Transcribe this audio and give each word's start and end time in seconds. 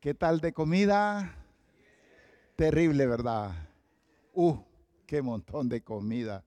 ¿Qué 0.00 0.14
tal 0.14 0.40
de 0.40 0.54
comida? 0.54 1.30
Terrible, 2.56 3.06
¿verdad? 3.06 3.50
Uh, 4.32 4.56
qué 5.04 5.20
montón 5.20 5.68
de 5.68 5.82
comida. 5.82 6.42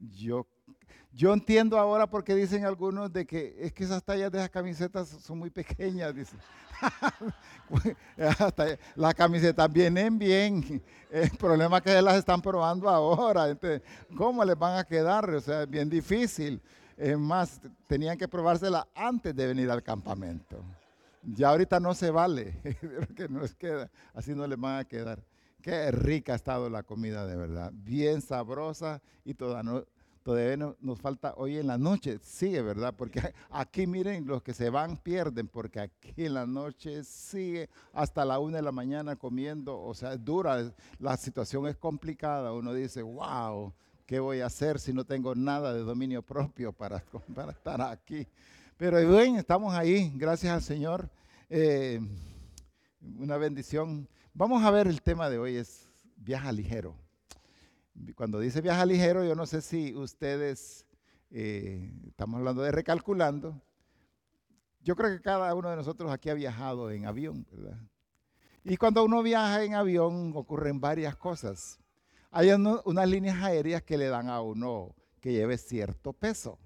Yo, 0.00 0.44
yo 1.12 1.32
entiendo 1.32 1.78
ahora 1.78 2.10
por 2.10 2.24
qué 2.24 2.34
dicen 2.34 2.64
algunos 2.64 3.12
de 3.12 3.24
que 3.24 3.54
es 3.60 3.72
que 3.72 3.84
esas 3.84 4.02
tallas 4.02 4.32
de 4.32 4.38
esas 4.38 4.50
camisetas 4.50 5.06
son 5.08 5.38
muy 5.38 5.50
pequeñas, 5.50 6.16
dicen. 6.16 6.40
las 8.96 9.14
camisetas 9.14 9.72
vienen 9.72 10.18
bien. 10.18 10.82
El 11.08 11.30
problema 11.38 11.76
es 11.76 11.84
que 11.84 12.02
las 12.02 12.16
están 12.16 12.42
probando 12.42 12.88
ahora. 12.88 13.48
Entonces, 13.48 13.82
¿cómo 14.16 14.44
les 14.44 14.58
van 14.58 14.78
a 14.78 14.84
quedar? 14.84 15.30
O 15.30 15.40
sea, 15.40 15.62
es 15.62 15.70
bien 15.70 15.88
difícil. 15.88 16.60
Es 16.96 17.16
más, 17.16 17.60
tenían 17.86 18.18
que 18.18 18.26
probársela 18.26 18.88
antes 18.96 19.32
de 19.32 19.46
venir 19.46 19.70
al 19.70 19.84
campamento. 19.84 20.60
Ya 21.34 21.48
ahorita 21.48 21.80
no 21.80 21.92
se 21.92 22.10
vale, 22.10 22.54
que 23.16 23.28
nos 23.28 23.54
queda, 23.54 23.90
así 24.14 24.32
no 24.32 24.46
les 24.46 24.58
van 24.58 24.78
a 24.78 24.84
quedar. 24.84 25.24
Qué 25.60 25.90
rica 25.90 26.34
ha 26.34 26.36
estado 26.36 26.70
la 26.70 26.84
comida 26.84 27.26
de 27.26 27.34
verdad, 27.34 27.72
bien 27.74 28.22
sabrosa 28.22 29.02
y 29.24 29.34
toda 29.34 29.64
no, 29.64 29.84
todavía 30.22 30.74
nos 30.80 31.00
falta 31.00 31.34
hoy 31.36 31.56
en 31.56 31.66
la 31.66 31.78
noche, 31.78 32.20
sigue, 32.22 32.62
¿verdad? 32.62 32.94
Porque 32.96 33.20
aquí 33.50 33.88
miren, 33.88 34.24
los 34.24 34.40
que 34.40 34.54
se 34.54 34.70
van 34.70 34.96
pierden, 34.98 35.48
porque 35.48 35.80
aquí 35.80 36.12
en 36.16 36.34
la 36.34 36.46
noche 36.46 37.02
sigue 37.02 37.70
hasta 37.92 38.24
la 38.24 38.38
una 38.38 38.58
de 38.58 38.62
la 38.62 38.72
mañana 38.72 39.16
comiendo, 39.16 39.80
o 39.80 39.94
sea, 39.94 40.12
es 40.12 40.24
dura, 40.24 40.72
la 41.00 41.16
situación 41.16 41.66
es 41.66 41.76
complicada, 41.76 42.52
uno 42.52 42.72
dice, 42.72 43.02
wow, 43.02 43.74
¿qué 44.06 44.20
voy 44.20 44.40
a 44.40 44.46
hacer 44.46 44.78
si 44.78 44.92
no 44.92 45.04
tengo 45.04 45.34
nada 45.34 45.74
de 45.74 45.80
dominio 45.80 46.22
propio 46.22 46.72
para, 46.72 47.02
para 47.34 47.50
estar 47.50 47.80
aquí? 47.82 48.28
Pero 48.78 48.98
bien, 49.08 49.36
estamos 49.36 49.72
ahí, 49.74 50.12
gracias 50.16 50.52
al 50.52 50.60
Señor. 50.60 51.08
Eh, 51.48 51.98
una 53.18 53.38
bendición. 53.38 54.06
Vamos 54.34 54.62
a 54.62 54.70
ver 54.70 54.86
el 54.86 55.00
tema 55.00 55.30
de 55.30 55.38
hoy, 55.38 55.56
es 55.56 55.88
viaja 56.16 56.52
ligero. 56.52 56.94
Cuando 58.14 58.38
dice 58.38 58.60
viaja 58.60 58.84
ligero, 58.84 59.24
yo 59.24 59.34
no 59.34 59.46
sé 59.46 59.62
si 59.62 59.94
ustedes, 59.94 60.84
eh, 61.30 61.90
estamos 62.06 62.36
hablando 62.36 62.60
de 62.60 62.70
recalculando. 62.70 63.62
Yo 64.82 64.94
creo 64.94 65.16
que 65.16 65.22
cada 65.22 65.54
uno 65.54 65.70
de 65.70 65.76
nosotros 65.76 66.12
aquí 66.12 66.28
ha 66.28 66.34
viajado 66.34 66.90
en 66.90 67.06
avión, 67.06 67.46
¿verdad? 67.50 67.78
Y 68.62 68.76
cuando 68.76 69.02
uno 69.06 69.22
viaja 69.22 69.64
en 69.64 69.74
avión 69.74 70.32
ocurren 70.34 70.82
varias 70.82 71.16
cosas. 71.16 71.80
Hay 72.30 72.50
unas 72.50 73.08
líneas 73.08 73.42
aéreas 73.42 73.82
que 73.82 73.96
le 73.96 74.08
dan 74.08 74.28
a 74.28 74.42
uno 74.42 74.94
que 75.18 75.32
lleve 75.32 75.56
cierto 75.56 76.12
peso. 76.12 76.58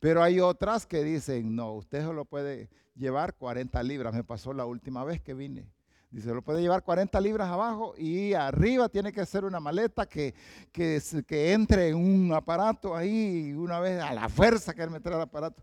Pero 0.00 0.22
hay 0.22 0.40
otras 0.40 0.86
que 0.86 1.02
dicen, 1.02 1.54
no, 1.54 1.72
usted 1.72 2.02
solo 2.04 2.24
puede 2.24 2.68
llevar 2.94 3.34
40 3.34 3.82
libras. 3.82 4.14
Me 4.14 4.24
pasó 4.24 4.52
la 4.52 4.64
última 4.64 5.04
vez 5.04 5.20
que 5.20 5.34
vine. 5.34 5.66
Dice, 6.10 6.32
lo 6.32 6.40
puede 6.40 6.62
llevar 6.62 6.82
40 6.82 7.20
libras 7.20 7.48
abajo 7.48 7.94
y 7.98 8.32
arriba 8.32 8.88
tiene 8.88 9.12
que 9.12 9.26
ser 9.26 9.44
una 9.44 9.60
maleta 9.60 10.06
que, 10.06 10.34
que, 10.72 11.02
que 11.26 11.52
entre 11.52 11.88
en 11.88 11.96
un 11.96 12.32
aparato 12.32 12.96
ahí 12.96 13.52
una 13.52 13.78
vez 13.78 14.00
a 14.00 14.14
la 14.14 14.28
fuerza 14.30 14.72
que 14.72 14.82
él 14.82 14.90
meter 14.90 15.12
el 15.12 15.20
aparato. 15.20 15.62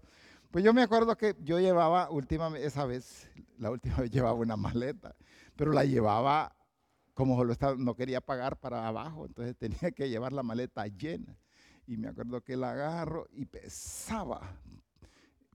Pues 0.52 0.63
yo 0.63 0.72
me 0.72 0.83
acuerdo 0.83 1.17
que 1.17 1.36
yo 1.44 1.59
llevaba, 1.59 2.11
última, 2.11 2.56
esa 2.59 2.86
vez, 2.86 3.28
la 3.58 3.72
última 3.72 3.97
vez 4.02 4.11
llevaba 4.11 4.33
una 4.33 4.56
maleta, 4.56 5.16
pero 5.56 5.72
la 5.72 5.83
llevaba 5.83 6.56
como 7.16 7.44
no 7.78 7.95
quería 7.95 8.22
pagar 8.22 8.59
para 8.59 8.88
abajo, 8.88 9.25
entonces 9.25 9.56
tenía 9.58 9.91
que 9.91 10.09
llevar 10.09 10.31
la 10.33 10.44
maleta 10.44 10.86
llena. 10.86 11.36
Y 11.88 11.97
me 11.97 12.08
acuerdo 12.08 12.41
que 12.41 12.58
la 12.58 12.72
agarro 12.72 13.28
y 13.31 13.45
pesaba, 13.45 14.59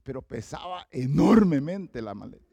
pero 0.03 0.21
pesaba 0.21 0.87
enormemente 0.91 2.01
la 2.01 2.13
maleta. 2.13 2.45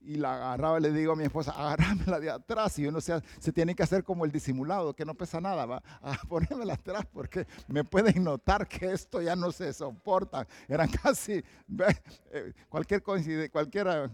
Y 0.00 0.16
la 0.16 0.34
agarraba 0.34 0.78
y 0.78 0.82
le 0.82 0.92
digo 0.92 1.12
a 1.12 1.16
mi 1.16 1.24
esposa, 1.24 1.50
agárramela 1.50 2.20
de 2.20 2.30
atrás. 2.30 2.78
Y 2.78 2.86
uno 2.86 3.00
se, 3.00 3.20
se 3.40 3.52
tiene 3.52 3.74
que 3.74 3.82
hacer 3.82 4.04
como 4.04 4.24
el 4.24 4.30
disimulado, 4.30 4.94
que 4.94 5.04
no 5.04 5.14
pesa 5.14 5.40
nada, 5.40 5.66
va 5.66 5.82
a 6.00 6.14
ponérmela 6.28 6.74
atrás 6.74 7.04
porque 7.12 7.46
me 7.66 7.82
pueden 7.82 8.22
notar 8.22 8.68
que 8.68 8.92
esto 8.92 9.20
ya 9.20 9.34
no 9.34 9.50
se 9.50 9.72
soporta. 9.72 10.46
Eran 10.68 10.88
casi, 11.02 11.42
eh, 12.30 12.52
cualquier 12.68 13.02
coincidencia, 13.02 13.50
cualquiera 13.50 14.10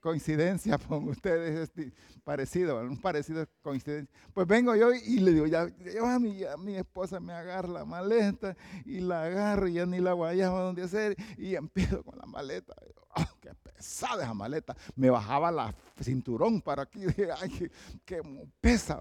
coincidencia 0.00 0.78
con 0.88 1.08
ustedes, 1.08 1.70
es 1.76 1.92
parecido, 2.24 2.80
un 2.80 3.00
parecido 3.00 3.46
coincidencia. 3.62 4.12
Pues 4.32 4.46
vengo 4.46 4.74
yo 4.74 4.92
y 4.92 5.20
le 5.20 5.32
digo, 5.32 5.46
ya, 5.46 5.68
ya 5.78 6.18
mi, 6.18 6.42
mi, 6.58 6.76
esposa 6.76 7.20
me 7.20 7.32
agarra 7.32 7.68
la 7.68 7.84
maleta 7.84 8.56
y 8.84 9.00
la 9.00 9.24
agarro 9.24 9.68
y 9.68 9.74
ya 9.74 9.86
ni 9.86 9.98
la 9.98 10.12
guayaba 10.12 10.60
donde 10.62 10.82
hacer 10.82 11.16
y 11.36 11.54
empiezo 11.54 12.02
con 12.02 12.18
la 12.18 12.26
maleta. 12.26 12.74
Oh, 13.14 13.24
qué 13.40 13.50
pesada 13.54 14.24
esa 14.24 14.34
maleta. 14.34 14.76
Me 14.94 15.10
bajaba 15.10 15.50
la 15.50 15.74
cinturón 16.00 16.60
para 16.60 16.82
aquí, 16.82 17.00
ay, 17.40 17.70
qué, 18.04 18.22
pesa. 18.60 19.00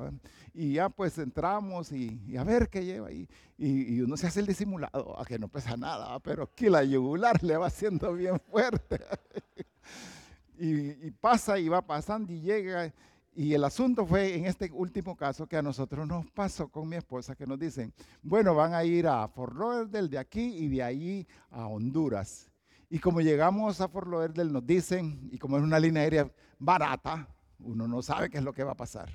Y 0.54 0.74
ya 0.74 0.90
pues 0.90 1.18
entramos 1.18 1.92
y, 1.92 2.36
a 2.38 2.44
ver 2.44 2.70
qué 2.70 2.84
lleva. 2.84 3.12
Y, 3.12 3.28
y, 3.58 4.02
uno 4.02 4.18
se 4.18 4.28
hace 4.28 4.40
el 4.40 4.48
disimulado, 4.48 5.20
a 5.20 5.26
que 5.26 5.38
no 5.38 5.50
pesa 5.50 5.78
nada, 5.78 6.20
pero 6.20 6.44
aquí 6.44 6.70
la 6.70 6.84
yugular 6.84 7.42
le 7.44 7.58
va 7.58 7.68
haciendo 7.68 8.14
bien 8.14 8.40
fuerte. 8.40 9.00
y, 10.60 11.12
pasa 11.12 11.60
y 11.60 11.70
va 11.70 11.82
pasando 11.82 12.32
y 12.34 12.42
llega. 12.42 12.94
Y 13.34 13.54
el 13.54 13.64
asunto 13.64 14.06
fue 14.06 14.36
en 14.36 14.46
este 14.46 14.72
último 14.72 15.16
caso 15.16 15.46
que 15.46 15.58
a 15.58 15.62
nosotros 15.62 16.08
nos 16.08 16.26
pasó 16.32 16.70
con 16.70 16.90
mi 16.90 16.96
esposa, 16.96 17.36
que 17.36 17.46
nos 17.46 17.60
dicen, 17.60 17.94
bueno, 18.24 18.56
van 18.56 18.74
a 18.74 18.84
ir 18.84 19.08
a 19.08 19.28
Fort 19.28 19.56
Lauderdale 19.56 20.08
de 20.08 20.18
aquí 20.18 20.56
y 20.58 20.68
de 20.70 20.82
allí 20.82 21.28
a 21.52 21.68
Honduras. 21.68 22.50
Y 22.90 22.98
como 23.00 23.22
llegamos 23.22 23.80
a 23.80 23.88
Fort 23.88 24.08
Lauderdale 24.08 24.52
nos 24.52 24.66
dicen, 24.66 25.30
y 25.32 25.38
como 25.38 25.58
es 25.58 25.64
una 25.64 25.80
línea 25.80 26.02
aérea 26.02 26.32
barata, 26.58 27.28
uno 27.60 27.88
no 27.88 28.02
sabe 28.02 28.30
qué 28.30 28.40
es 28.40 28.44
lo 28.44 28.54
que 28.54 28.64
va 28.64 28.72
a 28.72 28.78
pasar. 28.78 29.10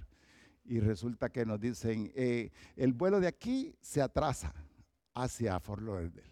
Y 0.64 0.78
resulta 0.78 1.31
que 1.31 1.44
nos 1.44 1.58
dicen, 1.58 2.12
eh, 2.14 2.52
el 2.76 2.92
vuelo 2.92 3.19
de 3.19 3.26
aquí 3.26 3.75
se 3.81 4.00
atrasa 4.00 4.54
hacia 5.14 5.58
Fort 5.58 5.82
Lauderdale. 5.82 6.31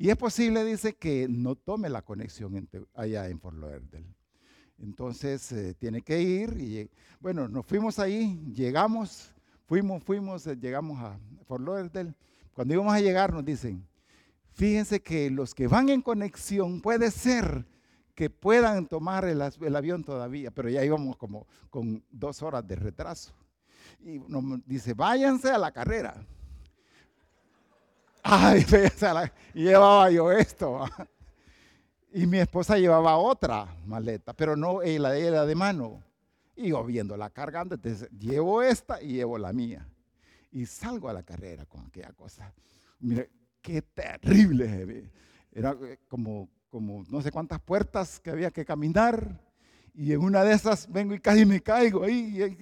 Y 0.00 0.10
es 0.10 0.16
posible, 0.16 0.64
dice, 0.64 0.94
que 0.94 1.26
no 1.28 1.56
tome 1.56 1.88
la 1.88 2.02
conexión 2.02 2.68
allá 2.94 3.28
en 3.28 3.40
Fort 3.40 3.58
Lauderdale. 3.58 4.06
Entonces 4.78 5.50
eh, 5.50 5.74
tiene 5.74 6.02
que 6.02 6.22
ir 6.22 6.56
y 6.56 6.88
bueno, 7.18 7.48
nos 7.48 7.66
fuimos 7.66 7.98
ahí, 7.98 8.40
llegamos, 8.54 9.34
fuimos, 9.66 10.04
fuimos, 10.04 10.46
eh, 10.46 10.56
llegamos 10.56 11.00
a 11.00 11.18
Fort 11.48 11.64
Lauderdale. 11.64 12.14
Cuando 12.52 12.74
íbamos 12.74 12.94
a 12.94 13.00
llegar 13.00 13.32
nos 13.32 13.44
dicen, 13.44 13.84
fíjense 14.52 15.02
que 15.02 15.30
los 15.30 15.52
que 15.52 15.66
van 15.66 15.88
en 15.88 16.00
conexión 16.00 16.80
puede 16.80 17.10
ser 17.10 17.66
que 18.14 18.30
puedan 18.30 18.86
tomar 18.86 19.24
el, 19.24 19.42
el 19.42 19.76
avión 19.76 20.04
todavía, 20.04 20.52
pero 20.52 20.68
ya 20.68 20.84
íbamos 20.84 21.16
como 21.16 21.48
con 21.70 22.04
dos 22.12 22.40
horas 22.42 22.66
de 22.68 22.76
retraso. 22.76 23.34
Y 23.98 24.20
nos 24.28 24.64
dice, 24.64 24.94
váyanse 24.94 25.50
a 25.50 25.58
la 25.58 25.72
carrera. 25.72 26.24
Ay, 28.30 28.62
llevaba 29.54 30.10
yo 30.10 30.30
esto. 30.30 30.84
Y 32.12 32.26
mi 32.26 32.38
esposa 32.38 32.76
llevaba 32.76 33.16
otra 33.16 33.66
maleta, 33.86 34.34
pero 34.34 34.54
no 34.54 34.82
eh, 34.82 34.98
la 34.98 35.12
de 35.12 35.28
ella 35.28 35.46
de 35.46 35.54
mano. 35.54 36.02
Y 36.54 36.68
yo 36.68 36.84
viéndola 36.84 37.30
cargando, 37.30 37.76
entonces 37.76 38.10
llevo 38.10 38.60
esta 38.62 39.00
y 39.02 39.14
llevo 39.14 39.38
la 39.38 39.54
mía. 39.54 39.88
Y 40.52 40.66
salgo 40.66 41.08
a 41.08 41.14
la 41.14 41.22
carrera 41.22 41.64
con 41.64 41.86
aquella 41.86 42.12
cosa. 42.12 42.52
Mire, 43.00 43.30
qué 43.62 43.80
terrible. 43.80 45.10
Era 45.50 45.74
eh, 45.82 45.98
como, 46.06 46.50
como 46.68 47.04
no 47.08 47.22
sé 47.22 47.30
cuántas 47.30 47.60
puertas 47.62 48.20
que 48.20 48.28
había 48.28 48.50
que 48.50 48.66
caminar. 48.66 49.40
Y 49.94 50.12
en 50.12 50.20
una 50.20 50.44
de 50.44 50.52
esas 50.52 50.86
vengo 50.92 51.14
y 51.14 51.18
casi 51.18 51.46
me 51.46 51.62
caigo 51.62 52.04
ahí 52.04 52.60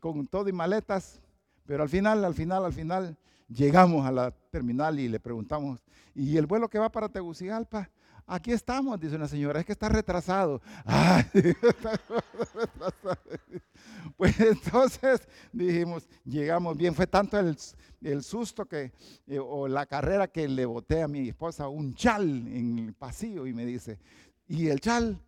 con 0.00 0.26
todo 0.26 0.48
y 0.48 0.52
maletas. 0.52 1.20
Pero 1.66 1.82
al 1.82 1.90
final, 1.90 2.24
al 2.24 2.34
final, 2.34 2.64
al 2.64 2.72
final, 2.72 3.18
Llegamos 3.52 4.06
a 4.06 4.12
la 4.12 4.30
terminal 4.50 4.98
y 4.98 5.08
le 5.08 5.20
preguntamos, 5.20 5.80
¿y 6.14 6.36
el 6.36 6.46
vuelo 6.46 6.68
que 6.68 6.78
va 6.78 6.90
para 6.90 7.08
Tegucigalpa? 7.08 7.90
Aquí 8.26 8.52
estamos, 8.52 8.98
dice 9.00 9.16
una 9.16 9.28
señora, 9.28 9.60
es 9.60 9.66
que 9.66 9.72
está 9.72 9.88
retrasado. 9.88 10.62
pues 14.16 14.40
entonces 14.40 15.28
dijimos, 15.52 16.08
llegamos 16.24 16.76
bien, 16.76 16.94
fue 16.94 17.06
tanto 17.06 17.38
el, 17.38 18.22
susto 18.22 18.66
que, 18.66 18.92
eh, 19.26 19.38
o 19.38 19.68
la 19.68 19.86
carrera 19.86 20.28
que 20.28 20.48
le 20.48 20.64
boté 20.64 21.02
a 21.02 21.08
mi 21.08 21.28
esposa 21.28 21.68
un 21.68 21.94
chal 21.94 22.46
en 22.46 22.78
el 22.78 22.94
pasillo 22.94 23.46
y 23.46 23.52
me 23.52 23.66
dice, 23.66 23.98
¿y 24.46 24.68
el 24.68 24.80
chal? 24.80 25.20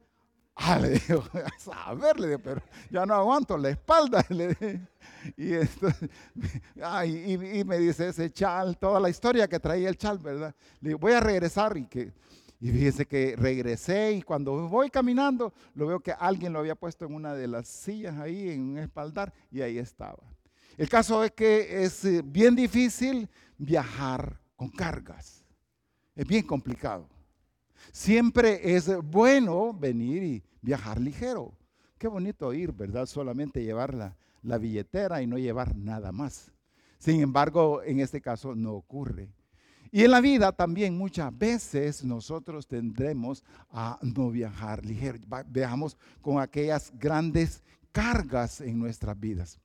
Ah, 0.56 0.78
le 0.78 0.90
digo, 0.90 1.24
a 1.72 1.94
ver, 1.94 2.20
le 2.20 2.28
digo, 2.28 2.38
pero 2.38 2.62
ya 2.90 3.04
no 3.04 3.14
aguanto 3.14 3.58
la 3.58 3.70
espalda. 3.70 4.24
Le 4.30 4.56
y, 5.36 7.32
y, 7.58 7.64
me 7.64 7.78
dice 7.78 8.08
ese 8.08 8.30
chal, 8.30 8.76
toda 8.78 9.00
la 9.00 9.10
historia 9.10 9.48
que 9.48 9.58
traía 9.58 9.88
el 9.88 9.96
chal, 9.96 10.18
¿verdad? 10.18 10.54
Le 10.80 10.90
digo, 10.90 10.98
voy 10.98 11.12
a 11.12 11.20
regresar 11.20 11.76
y 11.76 11.86
que... 11.86 12.12
Y 12.60 12.70
fíjese 12.70 13.04
que 13.04 13.34
regresé 13.36 14.12
y 14.12 14.22
cuando 14.22 14.68
voy 14.68 14.88
caminando, 14.88 15.52
lo 15.74 15.86
veo 15.86 16.00
que 16.00 16.12
alguien 16.12 16.52
lo 16.52 16.60
había 16.60 16.74
puesto 16.74 17.04
en 17.04 17.14
una 17.14 17.34
de 17.34 17.46
las 17.46 17.68
sillas 17.68 18.16
ahí, 18.16 18.48
en 18.48 18.62
un 18.70 18.78
espaldar, 18.78 19.34
y 19.50 19.60
ahí 19.60 19.76
estaba. 19.76 20.22
El 20.78 20.88
caso 20.88 21.22
es 21.22 21.32
que 21.32 21.84
es 21.84 22.04
eh, 22.06 22.22
bien 22.24 22.56
difícil 22.56 23.28
viajar 23.58 24.40
con 24.56 24.70
cargas. 24.70 25.44
Es 26.14 26.26
bien 26.26 26.46
complicado. 26.46 27.06
Siempre 27.92 28.74
es 28.74 28.90
bueno 29.02 29.72
venir 29.72 30.22
y 30.22 30.42
viajar 30.60 31.00
ligero 31.00 31.54
qué 32.04 32.08
bonito 32.08 32.52
ir, 32.52 32.70
¿verdad? 32.70 33.06
Solamente 33.06 33.64
llevar 33.64 33.94
la, 33.94 34.14
la 34.42 34.58
billetera 34.58 35.22
y 35.22 35.26
no 35.26 35.38
llevar 35.38 35.74
nada 35.74 36.12
más. 36.12 36.52
Sin 36.98 37.22
embargo, 37.22 37.82
en 37.82 38.00
este 38.00 38.20
caso 38.20 38.54
no 38.54 38.74
ocurre. 38.74 39.30
Y 39.90 40.04
en 40.04 40.10
la 40.10 40.20
vida 40.20 40.52
también 40.52 40.98
muchas 40.98 41.34
veces 41.38 42.04
nosotros 42.04 42.66
tendremos 42.66 43.42
a 43.70 43.98
no 44.02 44.30
viajar 44.30 44.84
ligero, 44.84 45.18
viajamos 45.46 45.96
con 46.20 46.40
aquellas 46.40 46.92
grandes 46.98 47.64
cargas 47.90 48.60
en 48.60 48.78
nuestras 48.78 49.18
vidas. 49.18 49.58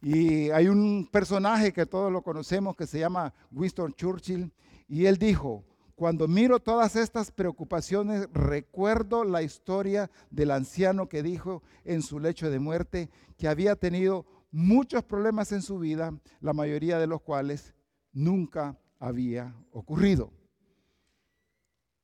Y 0.00 0.50
hay 0.50 0.68
un 0.68 1.08
personaje 1.10 1.72
que 1.72 1.86
todos 1.86 2.12
lo 2.12 2.22
conocemos 2.22 2.76
que 2.76 2.86
se 2.86 3.00
llama 3.00 3.34
Winston 3.50 3.92
Churchill 3.94 4.52
y 4.86 5.06
él 5.06 5.18
dijo, 5.18 5.64
cuando 5.94 6.26
miro 6.26 6.60
todas 6.60 6.96
estas 6.96 7.30
preocupaciones, 7.30 8.28
recuerdo 8.32 9.24
la 9.24 9.42
historia 9.42 10.10
del 10.30 10.50
anciano 10.50 11.08
que 11.08 11.22
dijo 11.22 11.62
en 11.84 12.02
su 12.02 12.18
lecho 12.18 12.50
de 12.50 12.58
muerte 12.58 13.10
que 13.36 13.48
había 13.48 13.76
tenido 13.76 14.26
muchos 14.50 15.04
problemas 15.04 15.52
en 15.52 15.62
su 15.62 15.78
vida, 15.78 16.18
la 16.40 16.52
mayoría 16.52 16.98
de 16.98 17.06
los 17.06 17.22
cuales 17.22 17.74
nunca 18.12 18.78
había 18.98 19.54
ocurrido. 19.70 20.32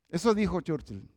Eso 0.08 0.34
dijo 0.34 0.60
Churchill. 0.60 1.08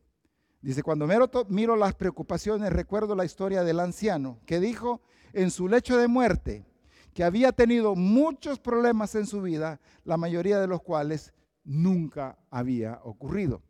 Dice, 0.62 0.82
cuando 0.82 1.08
miro, 1.50 1.76
las 1.76 1.94
preocupaciones, 1.94 2.72
recuerdo 2.72 3.16
la 3.16 3.26
historia 3.26 3.64
del 3.64 3.82
anciano 3.82 4.40
que 4.46 4.62
dijo 4.62 5.02
en 5.34 5.52
su 5.52 5.68
lecho 5.68 5.98
de 5.98 6.08
muerte, 6.08 6.66
que 7.14 7.24
había 7.24 7.52
tenido 7.52 7.96
muchos 7.96 8.60
problemas 8.60 9.14
en 9.16 9.28
su 9.28 9.42
vida, 9.42 9.82
la 10.06 10.16
mayoría 10.16 10.60
de 10.60 10.68
los 10.68 10.82
cuales 10.82 11.34
nunca 11.64 12.38
había 12.50 13.00
ocurrido. 13.04 13.62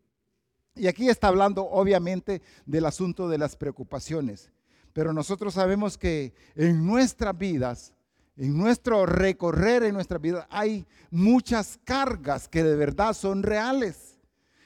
Y 0.75 0.88
aquí 0.88 1.10
está 1.10 1.28
hablando 1.28 1.63
obviamente 1.63 2.42
del 2.66 2.86
asunto 2.86 3.30
de 3.30 3.38
las 3.38 3.56
preocupaciones, 3.56 4.51
pero 4.92 5.13
nosotros 5.13 5.54
sabemos 5.54 5.98
que 5.98 6.34
en 6.56 6.86
nuestras 6.86 7.38
vidas, 7.38 7.94
en 8.36 8.57
nuestro 8.57 9.06
recorrer 9.06 9.84
en 9.84 9.94
nuestra 9.94 10.18
vida, 10.18 10.48
hay 10.50 10.86
muchas 11.12 11.80
cargas 11.84 12.48
que 12.48 12.63
de 12.63 12.75
verdad 12.75 13.13
son 13.13 13.44
reales, 13.44 14.18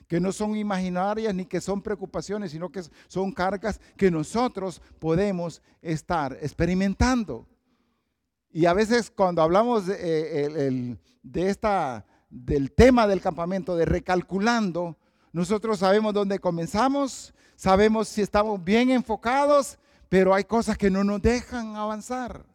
que 0.08 0.22
no 0.22 0.32
son 0.32 0.56
imaginarias 0.56 1.36
ni 1.36 1.46
que 1.46 1.60
son 1.60 1.82
preocupaciones, 1.82 2.52
sino 2.52 2.72
que 2.72 2.84
son 3.08 3.34
cargas 3.34 3.82
que 3.98 4.10
nosotros 4.10 4.82
podemos 5.00 5.62
estar 5.82 6.38
experimentando. 6.42 7.46
Y 8.50 8.66
a 8.66 8.74
veces 8.74 9.12
cuando 9.12 9.42
hablamos 9.42 9.88
de, 9.88 9.98
eh, 10.00 10.98
esta, 11.34 12.06
del 12.30 12.72
tema 12.72 13.08
del 13.08 13.22
campamento, 13.22 13.76
de 13.76 13.86
recalculando, 13.86 14.98
nosotros 15.32 15.80
sabemos 15.80 16.14
dónde 16.14 16.40
comenzamos, 16.40 17.34
sabemos 17.56 18.08
si 18.08 18.22
estamos 18.22 18.64
bien 18.64 18.90
enfocados, 18.90 19.78
pero 20.10 20.34
hay 20.34 20.44
cosas 20.44 20.78
que 20.78 20.90
no 20.90 21.04
nos 21.04 21.22
dejan 21.22 21.76
avanzar. 21.76 22.46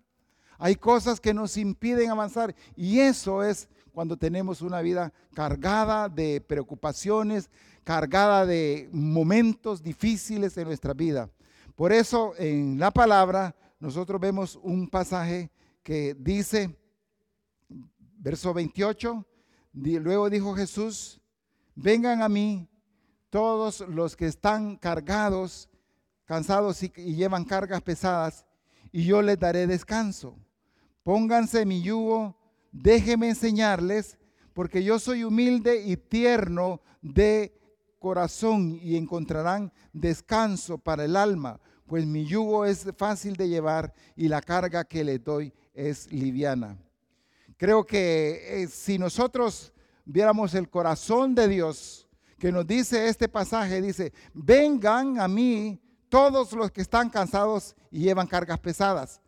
Hay 0.59 0.77
cosas 0.77 1.21
que 1.21 1.35
nos 1.35 1.57
impiden 1.57 2.11
avanzar. 2.11 2.55
Y 2.77 3.01
eso 3.01 3.43
es 3.43 3.69
cuando 3.93 4.17
tenemos 4.17 4.63
una 4.63 4.81
vida 4.81 5.13
cargada 5.35 6.09
de 6.09 6.41
preocupaciones, 6.41 7.51
cargada 7.85 8.47
de 8.47 8.89
momentos 8.93 9.83
difíciles 9.83 10.57
en 10.57 10.65
nuestra 10.65 10.95
vida. 10.95 11.29
Por 11.75 11.93
eso 11.93 12.35
en 12.39 12.79
la 12.79 12.91
palabra 12.91 13.55
nosotros 13.81 14.21
vemos 14.21 14.59
un 14.63 14.89
pasaje 14.89 15.51
que 15.83 16.15
dice, 16.19 16.79
verso 18.19 18.55
28, 18.55 19.27
luego 19.73 20.31
dijo 20.31 20.55
Jesús, 20.55 21.21
vengan 21.75 22.23
a 22.23 22.29
mí 22.29 22.69
todos 23.31 23.81
los 23.89 24.15
que 24.15 24.27
están 24.27 24.77
cargados, 24.77 25.69
cansados 26.27 26.83
y, 26.83 26.91
llevan 26.91 27.45
cargas 27.45 27.83
pesadas, 27.83 28.47
y 28.91 29.05
yo 29.05 29.23
les 29.23 29.39
daré 29.39 29.67
descanso. 29.67 30.37
Pónganse 31.03 31.65
mi 31.65 31.83
yugo, 31.83 32.37
déjenme 32.71 33.31
enseñarles, 33.31 34.19
porque 34.53 34.85
yo 34.85 34.99
soy 34.99 35.25
humilde 35.25 35.83
y 35.83 35.97
tierno 35.97 36.83
de 37.01 37.59
corazón 37.99 38.79
y 38.83 38.97
encontrarán 38.97 39.73
descanso 39.93 40.77
para 40.77 41.05
el 41.05 41.17
alma, 41.17 41.61
pues 41.87 42.05
mi 42.07 42.27
yugo 42.27 42.65
es 42.67 42.87
fácil 42.97 43.37
de 43.37 43.49
llevar 43.49 43.95
y 44.17 44.29
la 44.29 44.43
carga 44.43 44.85
que 44.85 45.05
les 45.05 45.23
doy 45.25 45.53
es 45.73 46.13
liviana. 46.13 46.77
Creo 47.63 47.87
que 47.87 48.65
eh, 48.65 48.67
si 48.67 48.99
nosotros 48.99 49.73
viéramos 50.05 50.53
el 50.57 50.69
corazón 50.69 51.33
de 51.33 51.47
Dios, 51.47 52.09
que 52.37 52.51
nos 52.51 52.67
dice 52.67 53.07
este 53.07 53.29
pasaje, 53.29 53.81
dice, 53.81 54.13
vengan 54.35 55.21
a 55.21 55.29
mí 55.29 55.81
todos 56.09 56.55
los 56.55 56.73
que 56.73 56.81
están 56.81 57.09
cansados 57.09 57.77
y 57.93 58.01
llevan 58.01 58.27
cargas 58.27 58.59
pesadas. 58.59 59.21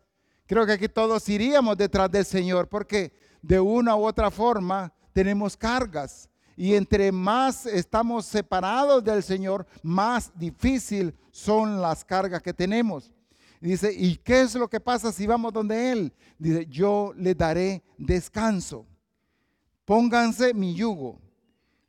Creo 0.47 0.65
que 0.65 0.73
aquí 0.73 0.89
todos 0.89 1.29
iríamos 1.29 1.77
detrás 1.77 2.11
del 2.11 2.25
Señor 2.25 2.67
porque 2.67 3.13
de 3.41 3.57
una 3.57 3.95
u 3.95 4.05
otra 4.05 4.29
forma 4.29 4.91
tenemos 5.13 5.55
cargas. 5.55 6.29
Y 6.57 6.75
entre 6.75 7.13
más 7.13 7.65
estamos 7.65 8.25
separados 8.25 9.01
del 9.01 9.23
Señor, 9.23 9.65
más 9.81 10.37
difícil 10.37 11.15
son 11.31 11.81
las 11.81 12.03
cargas 12.03 12.41
que 12.41 12.53
tenemos. 12.53 13.14
Dice, 13.61 13.93
¿y 13.93 14.17
qué 14.17 14.41
es 14.41 14.55
lo 14.55 14.67
que 14.67 14.79
pasa 14.79 15.11
si 15.11 15.25
vamos 15.25 15.53
donde 15.53 15.91
Él? 15.91 16.13
Dice, 16.37 16.65
yo 16.67 17.13
le 17.15 17.33
daré 17.33 17.83
descanso. 17.97 18.85
Pónganse 19.85 20.53
mi 20.53 20.73
yugo. 20.73 21.19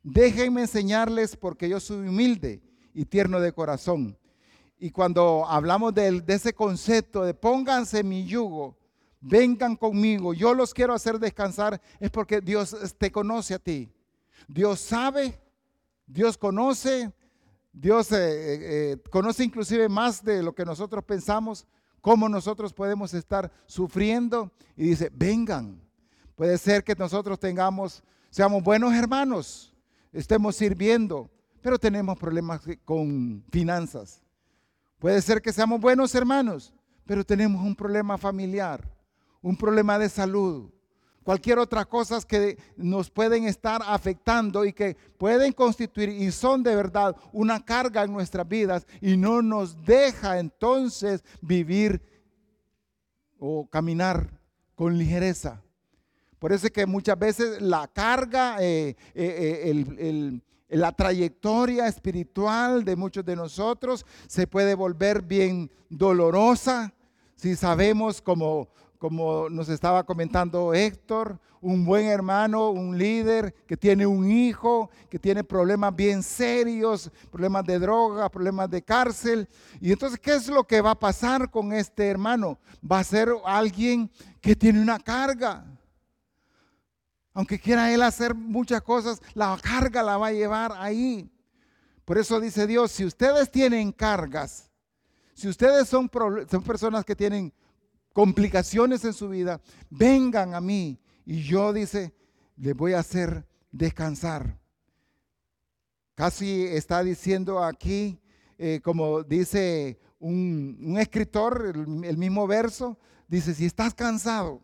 Déjenme 0.03 0.61
enseñarles 0.61 1.35
porque 1.35 1.67
yo 1.67 1.79
soy 1.79 2.07
humilde 2.07 2.61
y 2.93 3.05
tierno 3.05 3.39
de 3.39 3.51
corazón. 3.51 4.17
Y 4.79 4.91
cuando 4.91 5.45
hablamos 5.47 5.93
de, 5.93 6.21
de 6.21 6.33
ese 6.33 6.53
concepto 6.53 7.23
de 7.23 7.33
pónganse 7.33 8.03
mi 8.03 8.25
yugo, 8.25 8.77
vengan 9.19 9.75
conmigo, 9.75 10.33
yo 10.33 10.53
los 10.53 10.73
quiero 10.73 10.93
hacer 10.93 11.19
descansar, 11.19 11.81
es 11.99 12.09
porque 12.09 12.41
Dios 12.41 12.75
te 12.97 13.11
conoce 13.11 13.55
a 13.55 13.59
ti. 13.59 13.91
Dios 14.47 14.79
sabe, 14.79 15.39
Dios 16.05 16.37
conoce 16.37 17.11
Dios 17.79 18.11
eh, 18.11 18.17
eh, 18.17 18.59
eh, 18.61 18.97
conoce 19.11 19.43
inclusive 19.43 19.87
más 19.87 20.23
de 20.23 20.41
lo 20.41 20.55
que 20.55 20.65
nosotros 20.65 21.03
pensamos, 21.03 21.67
cómo 22.01 22.27
nosotros 22.27 22.73
podemos 22.73 23.13
estar 23.13 23.51
sufriendo 23.67 24.51
y 24.75 24.89
dice, 24.89 25.11
vengan. 25.13 25.79
Puede 26.35 26.57
ser 26.57 26.83
que 26.83 26.95
nosotros 26.95 27.39
tengamos, 27.39 28.03
seamos 28.31 28.63
buenos 28.63 28.95
hermanos, 28.95 29.75
estemos 30.11 30.55
sirviendo, 30.55 31.29
pero 31.61 31.77
tenemos 31.77 32.17
problemas 32.17 32.61
con 32.83 33.43
finanzas. 33.51 34.23
Puede 34.97 35.21
ser 35.21 35.39
que 35.39 35.53
seamos 35.53 35.79
buenos 35.79 36.15
hermanos, 36.15 36.73
pero 37.05 37.23
tenemos 37.23 37.63
un 37.63 37.75
problema 37.75 38.17
familiar, 38.17 38.91
un 39.39 39.55
problema 39.55 39.99
de 39.99 40.09
salud, 40.09 40.71
cualquier 41.27 41.59
otra 41.59 41.83
cosa 41.83 42.21
que 42.21 42.57
nos 42.77 43.09
pueden 43.09 43.43
estar 43.43 43.81
afectando 43.85 44.63
y 44.63 44.71
que 44.71 44.95
pueden 45.17 45.51
constituir 45.51 46.07
y 46.07 46.31
son 46.31 46.63
de 46.63 46.73
verdad 46.73 47.17
una 47.33 47.65
carga 47.65 48.03
en 48.05 48.13
nuestras 48.13 48.47
vidas 48.47 48.87
y 49.01 49.17
no 49.17 49.41
nos 49.41 49.83
deja 49.83 50.39
entonces 50.39 51.25
vivir 51.41 52.01
o 53.37 53.67
caminar 53.69 54.39
con 54.73 54.97
ligereza. 54.97 55.61
Por 56.39 56.53
eso 56.53 56.67
es 56.67 56.71
que 56.71 56.85
muchas 56.85 57.19
veces 57.19 57.61
la 57.61 57.89
carga, 57.89 58.55
eh, 58.61 58.95
eh, 59.13 59.85
eh, 59.97 60.39
la 60.69 60.93
trayectoria 60.93 61.87
espiritual 61.87 62.85
de 62.85 62.95
muchos 62.95 63.25
de 63.25 63.35
nosotros 63.35 64.05
se 64.27 64.47
puede 64.47 64.75
volver 64.75 65.23
bien 65.23 65.69
dolorosa 65.89 66.93
si 67.35 67.57
sabemos 67.57 68.21
como 68.21 68.69
como 68.97 69.49
nos 69.49 69.69
estaba 69.69 70.03
comentando 70.03 70.73
Héctor, 70.73 71.39
un 71.61 71.85
buen 71.85 72.05
hermano, 72.05 72.69
un 72.69 72.97
líder 72.97 73.53
que 73.65 73.77
tiene 73.77 74.05
un 74.05 74.29
hijo, 74.29 74.89
que 75.09 75.19
tiene 75.19 75.43
problemas 75.43 75.95
bien 75.95 76.23
serios, 76.23 77.11
problemas 77.31 77.65
de 77.65 77.79
droga, 77.79 78.29
problemas 78.29 78.69
de 78.69 78.81
cárcel. 78.81 79.47
Y 79.81 79.91
entonces, 79.91 80.19
¿qué 80.19 80.35
es 80.35 80.47
lo 80.47 80.63
que 80.63 80.81
va 80.81 80.91
a 80.91 80.99
pasar 80.99 81.49
con 81.49 81.73
este 81.73 82.07
hermano? 82.07 82.59
Va 82.89 82.99
a 82.99 83.03
ser 83.03 83.29
alguien 83.45 84.09
que 84.41 84.55
tiene 84.55 84.81
una 84.81 84.99
carga. 84.99 85.65
Aunque 87.33 87.59
quiera 87.59 87.93
él 87.93 88.01
hacer 88.01 88.33
muchas 88.33 88.81
cosas, 88.81 89.21
la 89.33 89.57
carga 89.61 90.01
la 90.01 90.17
va 90.17 90.27
a 90.27 90.31
llevar 90.31 90.73
ahí. 90.77 91.29
Por 92.03 92.17
eso 92.17 92.39
dice 92.39 92.65
Dios, 92.65 92.91
si 92.91 93.05
ustedes 93.05 93.51
tienen 93.51 93.91
cargas, 93.91 94.71
si 95.33 95.47
ustedes 95.47 95.87
son, 95.87 96.09
son 96.49 96.63
personas 96.63 97.05
que 97.05 97.15
tienen 97.15 97.53
complicaciones 98.17 99.05
en 99.05 99.13
su 99.13 99.29
vida, 99.29 99.61
vengan 99.91 100.55
a 100.55 100.59
mí 100.59 100.99
y 101.23 101.43
yo, 101.43 101.71
dice, 101.71 102.15
les 102.55 102.75
voy 102.75 102.93
a 102.93 102.99
hacer 102.99 103.47
descansar. 103.71 104.57
Casi 106.15 106.63
está 106.63 107.03
diciendo 107.03 107.63
aquí, 107.63 108.19
eh, 108.57 108.81
como 108.83 109.21
dice 109.21 109.99
un, 110.17 110.95
escritor, 110.99 111.71
el, 111.75 112.05
el 112.05 112.17
mismo 112.17 112.47
verso, 112.47 112.97
dice, 113.27 113.53
si 113.53 113.67
estás 113.67 113.93
cansado, 113.93 114.63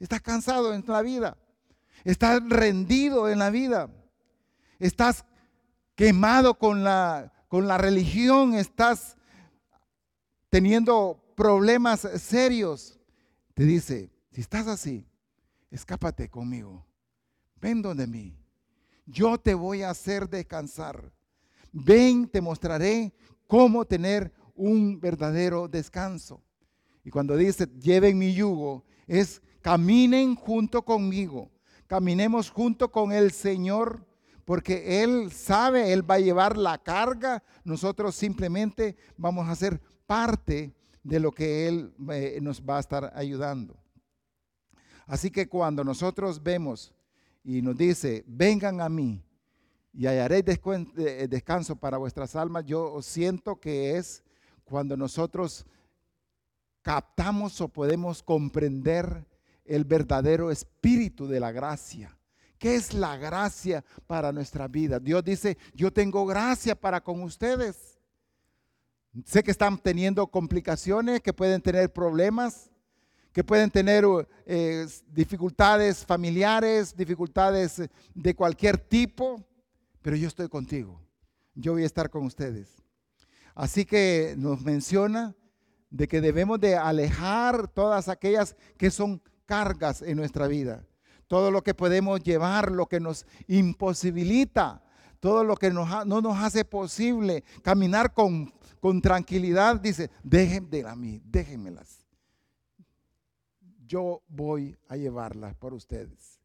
estás 0.00 0.22
cansado 0.22 0.72
en 0.72 0.82
la 0.86 1.02
vida, 1.02 1.36
estás 2.04 2.40
rendido 2.48 3.28
en 3.28 3.38
la 3.38 3.50
vida, 3.50 3.90
estás 4.78 5.26
quemado 5.94 6.54
con 6.58 6.82
la, 6.82 7.34
con 7.48 7.68
la 7.68 7.76
religión, 7.76 8.54
estás 8.54 9.18
teniendo 10.48 11.23
problemas 11.34 12.00
serios, 12.00 12.98
te 13.54 13.64
dice, 13.64 14.10
si 14.30 14.40
estás 14.40 14.66
así, 14.66 15.06
escápate 15.70 16.28
conmigo. 16.28 16.86
Ven 17.60 17.82
donde 17.82 18.06
mí. 18.06 18.36
Yo 19.06 19.38
te 19.38 19.54
voy 19.54 19.82
a 19.82 19.90
hacer 19.90 20.28
descansar. 20.28 21.12
Ven, 21.72 22.28
te 22.28 22.40
mostraré 22.40 23.12
cómo 23.46 23.84
tener 23.84 24.32
un 24.54 25.00
verdadero 25.00 25.68
descanso. 25.68 26.42
Y 27.04 27.10
cuando 27.10 27.36
dice, 27.36 27.66
lleven 27.80 28.18
mi 28.18 28.34
yugo, 28.34 28.84
es 29.06 29.42
caminen 29.60 30.34
junto 30.34 30.82
conmigo. 30.84 31.50
Caminemos 31.86 32.50
junto 32.50 32.90
con 32.90 33.12
el 33.12 33.30
Señor, 33.30 34.06
porque 34.44 35.02
Él 35.02 35.30
sabe, 35.30 35.92
Él 35.92 36.08
va 36.08 36.14
a 36.14 36.20
llevar 36.20 36.56
la 36.56 36.78
carga. 36.78 37.42
Nosotros 37.62 38.14
simplemente 38.14 38.96
vamos 39.16 39.48
a 39.48 39.54
ser 39.54 39.80
parte 40.06 40.74
de 41.04 41.20
lo 41.20 41.30
que 41.30 41.68
Él 41.68 41.94
eh, 42.10 42.38
nos 42.42 42.60
va 42.60 42.78
a 42.78 42.80
estar 42.80 43.12
ayudando. 43.14 43.76
Así 45.06 45.30
que 45.30 45.48
cuando 45.48 45.84
nosotros 45.84 46.42
vemos 46.42 46.92
y 47.44 47.60
nos 47.62 47.76
dice, 47.76 48.24
vengan 48.26 48.80
a 48.80 48.88
mí 48.88 49.22
y 49.92 50.06
hallaré 50.06 50.38
eh, 50.38 51.28
descanso 51.28 51.76
para 51.76 51.98
vuestras 51.98 52.34
almas, 52.34 52.64
yo 52.64 53.00
siento 53.02 53.60
que 53.60 53.96
es 53.96 54.24
cuando 54.64 54.96
nosotros 54.96 55.66
captamos 56.82 57.60
o 57.60 57.68
podemos 57.68 58.22
comprender 58.22 59.26
el 59.64 59.84
verdadero 59.84 60.50
espíritu 60.50 61.26
de 61.26 61.38
la 61.38 61.52
gracia. 61.52 62.18
¿Qué 62.58 62.76
es 62.76 62.94
la 62.94 63.18
gracia 63.18 63.84
para 64.06 64.32
nuestra 64.32 64.68
vida? 64.68 64.98
Dios 64.98 65.22
dice, 65.22 65.58
yo 65.74 65.92
tengo 65.92 66.24
gracia 66.24 66.74
para 66.74 67.02
con 67.02 67.22
ustedes. 67.22 67.93
Sé 69.24 69.44
que 69.44 69.52
están 69.52 69.78
teniendo 69.78 70.26
complicaciones, 70.26 71.20
que 71.20 71.32
pueden 71.32 71.62
tener 71.62 71.92
problemas, 71.92 72.70
que 73.32 73.44
pueden 73.44 73.70
tener 73.70 74.04
eh, 74.44 74.86
dificultades 75.12 76.04
familiares, 76.04 76.96
dificultades 76.96 77.82
de 78.12 78.34
cualquier 78.34 78.76
tipo, 78.76 79.40
pero 80.02 80.16
yo 80.16 80.26
estoy 80.26 80.48
contigo. 80.48 81.00
Yo 81.54 81.72
voy 81.72 81.84
a 81.84 81.86
estar 81.86 82.10
con 82.10 82.24
ustedes. 82.24 82.82
Así 83.54 83.84
que 83.84 84.34
nos 84.36 84.62
menciona 84.62 85.36
de 85.90 86.08
que 86.08 86.20
debemos 86.20 86.58
de 86.58 86.76
alejar 86.76 87.68
todas 87.68 88.08
aquellas 88.08 88.56
que 88.76 88.90
son 88.90 89.22
cargas 89.46 90.02
en 90.02 90.16
nuestra 90.16 90.48
vida. 90.48 90.84
Todo 91.28 91.52
lo 91.52 91.62
que 91.62 91.72
podemos 91.72 92.20
llevar, 92.20 92.72
lo 92.72 92.86
que 92.86 92.98
nos 92.98 93.26
imposibilita, 93.46 94.82
todo 95.20 95.44
lo 95.44 95.54
que 95.56 95.70
no 95.70 96.04
nos 96.04 96.38
hace 96.38 96.64
posible 96.64 97.44
caminar 97.62 98.12
con, 98.12 98.52
con 98.84 99.00
tranquilidad, 99.00 99.80
dice, 99.80 100.10
déjenme 100.22 100.84
a 100.86 100.94
mí, 100.94 101.18
déjenmelas 101.24 102.04
yo 103.86 104.22
voy 104.28 104.76
a 104.88 104.96
llevarlas 104.96 105.54
por 105.54 105.72
ustedes. 105.72 106.38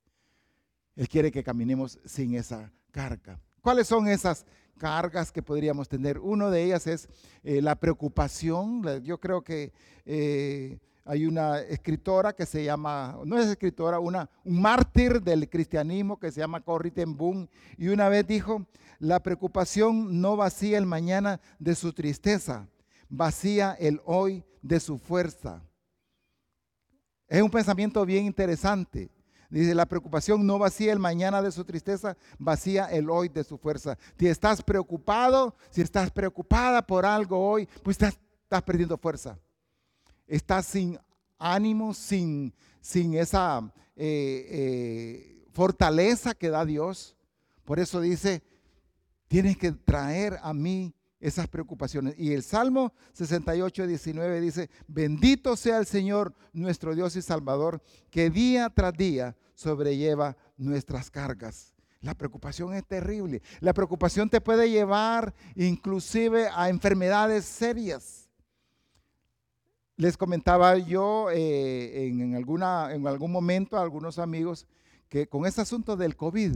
Él 0.95 1.09
quiere 1.09 1.31
que 1.31 1.43
caminemos 1.43 1.99
sin 2.05 2.35
esa 2.35 2.71
carga. 2.91 3.41
¿Cuáles 3.59 3.87
son 3.87 4.07
esas 4.07 4.45
cargas 4.77 5.33
que 5.33 5.43
podríamos 5.43 5.89
tener? 5.89 6.17
Uno 6.17 6.49
de 6.49 6.63
ellas 6.63 6.87
es 6.87 7.09
eh, 7.43 7.61
la 7.61 7.75
preocupación. 7.75 9.03
Yo 9.03 9.19
creo 9.19 9.43
que 9.43 9.73
eh, 10.05 10.79
hay 11.09 11.25
una 11.25 11.59
escritora 11.61 12.33
que 12.33 12.45
se 12.45 12.63
llama, 12.63 13.17
no 13.25 13.35
es 13.39 13.47
escritora, 13.47 13.99
una, 13.99 14.29
un 14.43 14.61
mártir 14.61 15.19
del 15.23 15.49
cristianismo 15.49 16.19
que 16.19 16.31
se 16.31 16.39
llama 16.39 16.61
Corrie 16.61 16.91
ten 16.91 17.17
Boom, 17.17 17.49
y 17.79 17.87
una 17.87 18.09
vez 18.09 18.27
dijo, 18.27 18.67
la 18.99 19.19
preocupación 19.19 20.21
no 20.21 20.37
vacía 20.37 20.77
el 20.77 20.85
mañana 20.85 21.41
de 21.57 21.73
su 21.73 21.93
tristeza, 21.93 22.67
vacía 23.09 23.75
el 23.79 23.99
hoy 24.05 24.45
de 24.61 24.79
su 24.79 24.99
fuerza. 24.99 25.63
Es 27.27 27.41
un 27.41 27.49
pensamiento 27.49 28.05
bien 28.05 28.25
interesante. 28.25 29.09
Dice, 29.49 29.73
la 29.73 29.87
preocupación 29.87 30.45
no 30.45 30.59
vacía 30.59 30.93
el 30.93 30.99
mañana 30.99 31.41
de 31.41 31.51
su 31.51 31.65
tristeza, 31.65 32.17
vacía 32.37 32.85
el 32.85 33.09
hoy 33.09 33.29
de 33.29 33.43
su 33.43 33.57
fuerza. 33.57 33.97
Si 34.19 34.27
estás 34.27 34.61
preocupado, 34.61 35.55
si 35.71 35.81
estás 35.81 36.11
preocupada 36.11 36.85
por 36.85 37.03
algo 37.03 37.49
hoy, 37.49 37.67
pues 37.81 37.97
estás, 37.99 38.19
perdiendo 38.63 38.95
fuerza. 38.95 39.39
Estás 40.29 40.67
sin 40.67 40.97
ánimo, 41.37 41.93
sin, 41.93 42.53
sin 42.79 43.15
esa 43.15 43.73
eh, 43.95 44.47
eh, 44.49 45.47
fortaleza 45.51 46.33
que 46.33 46.49
da 46.49 46.63
Dios. 46.63 47.17
Por 47.65 47.79
eso 47.79 47.99
dice, 47.99 48.43
tienes 49.27 49.57
que 49.57 49.71
traer 49.71 50.39
a 50.41 50.53
mí 50.53 50.93
esas 51.19 51.47
preocupaciones. 51.47 52.15
Y 52.17 52.33
el 52.33 52.43
Salmo 52.43 52.93
68, 53.13 53.87
19 53.87 54.41
dice, 54.41 54.69
bendito 54.87 55.55
sea 55.55 55.79
el 55.79 55.85
Señor 55.85 56.33
nuestro 56.53 56.95
Dios 56.95 57.15
y 57.15 57.21
Salvador, 57.21 57.81
que 58.09 58.29
día 58.29 58.69
tras 58.69 58.93
día 58.93 59.35
sobrelleva 59.55 60.37
nuestras 60.57 61.09
cargas. 61.11 61.73
La 62.01 62.13
preocupación 62.13 62.73
es 62.73 62.85
terrible. 62.85 63.41
La 63.59 63.73
preocupación 63.73 64.29
te 64.29 64.39
puede 64.39 64.69
llevar 64.69 65.33
inclusive 65.55 66.47
a 66.53 66.69
enfermedades 66.69 67.43
serias. 67.43 68.18
Les 69.99 70.15
comentaba 70.15 70.77
yo 70.77 71.29
eh, 71.29 72.07
en, 72.07 72.33
alguna, 72.33 72.93
en 72.93 73.05
algún 73.05 73.33
momento 73.33 73.75
a 73.75 73.81
algunos 73.81 74.17
amigos 74.17 74.65
que 75.09 75.27
con 75.27 75.45
ese 75.45 75.59
asunto 75.59 75.97
del 75.97 76.15
COVID, 76.15 76.55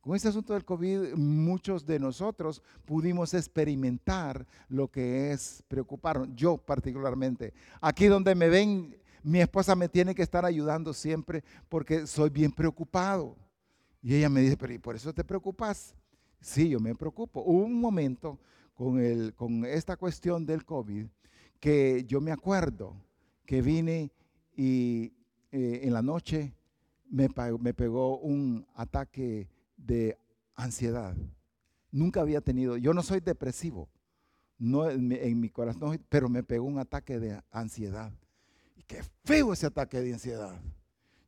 con 0.00 0.16
este 0.16 0.28
asunto 0.28 0.54
del 0.54 0.64
COVID, 0.64 1.16
muchos 1.16 1.84
de 1.84 1.98
nosotros 1.98 2.62
pudimos 2.86 3.34
experimentar 3.34 4.46
lo 4.70 4.90
que 4.90 5.32
es 5.32 5.64
preocuparnos. 5.68 6.30
Yo 6.34 6.56
particularmente. 6.56 7.52
Aquí 7.78 8.06
donde 8.06 8.34
me 8.34 8.48
ven, 8.48 8.96
mi 9.22 9.42
esposa 9.42 9.76
me 9.76 9.90
tiene 9.90 10.14
que 10.14 10.22
estar 10.22 10.46
ayudando 10.46 10.94
siempre 10.94 11.44
porque 11.68 12.06
soy 12.06 12.30
bien 12.30 12.52
preocupado. 12.52 13.36
Y 14.00 14.14
ella 14.14 14.30
me 14.30 14.40
dice, 14.40 14.56
pero 14.56 14.72
¿y 14.72 14.78
por 14.78 14.96
eso 14.96 15.12
te 15.12 15.24
preocupas? 15.24 15.94
Sí, 16.40 16.70
yo 16.70 16.80
me 16.80 16.94
preocupo. 16.94 17.42
Hubo 17.42 17.66
un 17.66 17.78
momento 17.78 18.38
con, 18.72 18.98
el, 18.98 19.34
con 19.34 19.66
esta 19.66 19.98
cuestión 19.98 20.46
del 20.46 20.64
COVID 20.64 21.06
que 21.60 22.04
yo 22.06 22.20
me 22.20 22.32
acuerdo 22.32 22.96
que 23.44 23.62
vine 23.62 24.12
y 24.56 25.12
eh, 25.52 25.80
en 25.84 25.92
la 25.92 26.02
noche 26.02 26.54
me, 27.08 27.28
me 27.60 27.74
pegó 27.74 28.18
un 28.18 28.66
ataque 28.74 29.48
de 29.76 30.18
ansiedad. 30.54 31.16
Nunca 31.90 32.20
había 32.20 32.40
tenido, 32.40 32.76
yo 32.76 32.92
no 32.92 33.02
soy 33.02 33.20
depresivo, 33.20 33.88
no 34.58 34.90
en 34.90 35.40
mi, 35.40 35.48
corazón, 35.50 36.02
pero 36.08 36.28
me 36.28 36.42
pegó 36.42 36.66
un 36.66 36.78
ataque 36.78 37.18
de 37.18 37.40
ansiedad. 37.50 38.12
Y 38.76 38.82
qué 38.82 39.02
feo 39.24 39.52
ese 39.52 39.66
ataque 39.66 40.00
de 40.00 40.12
ansiedad. 40.12 40.60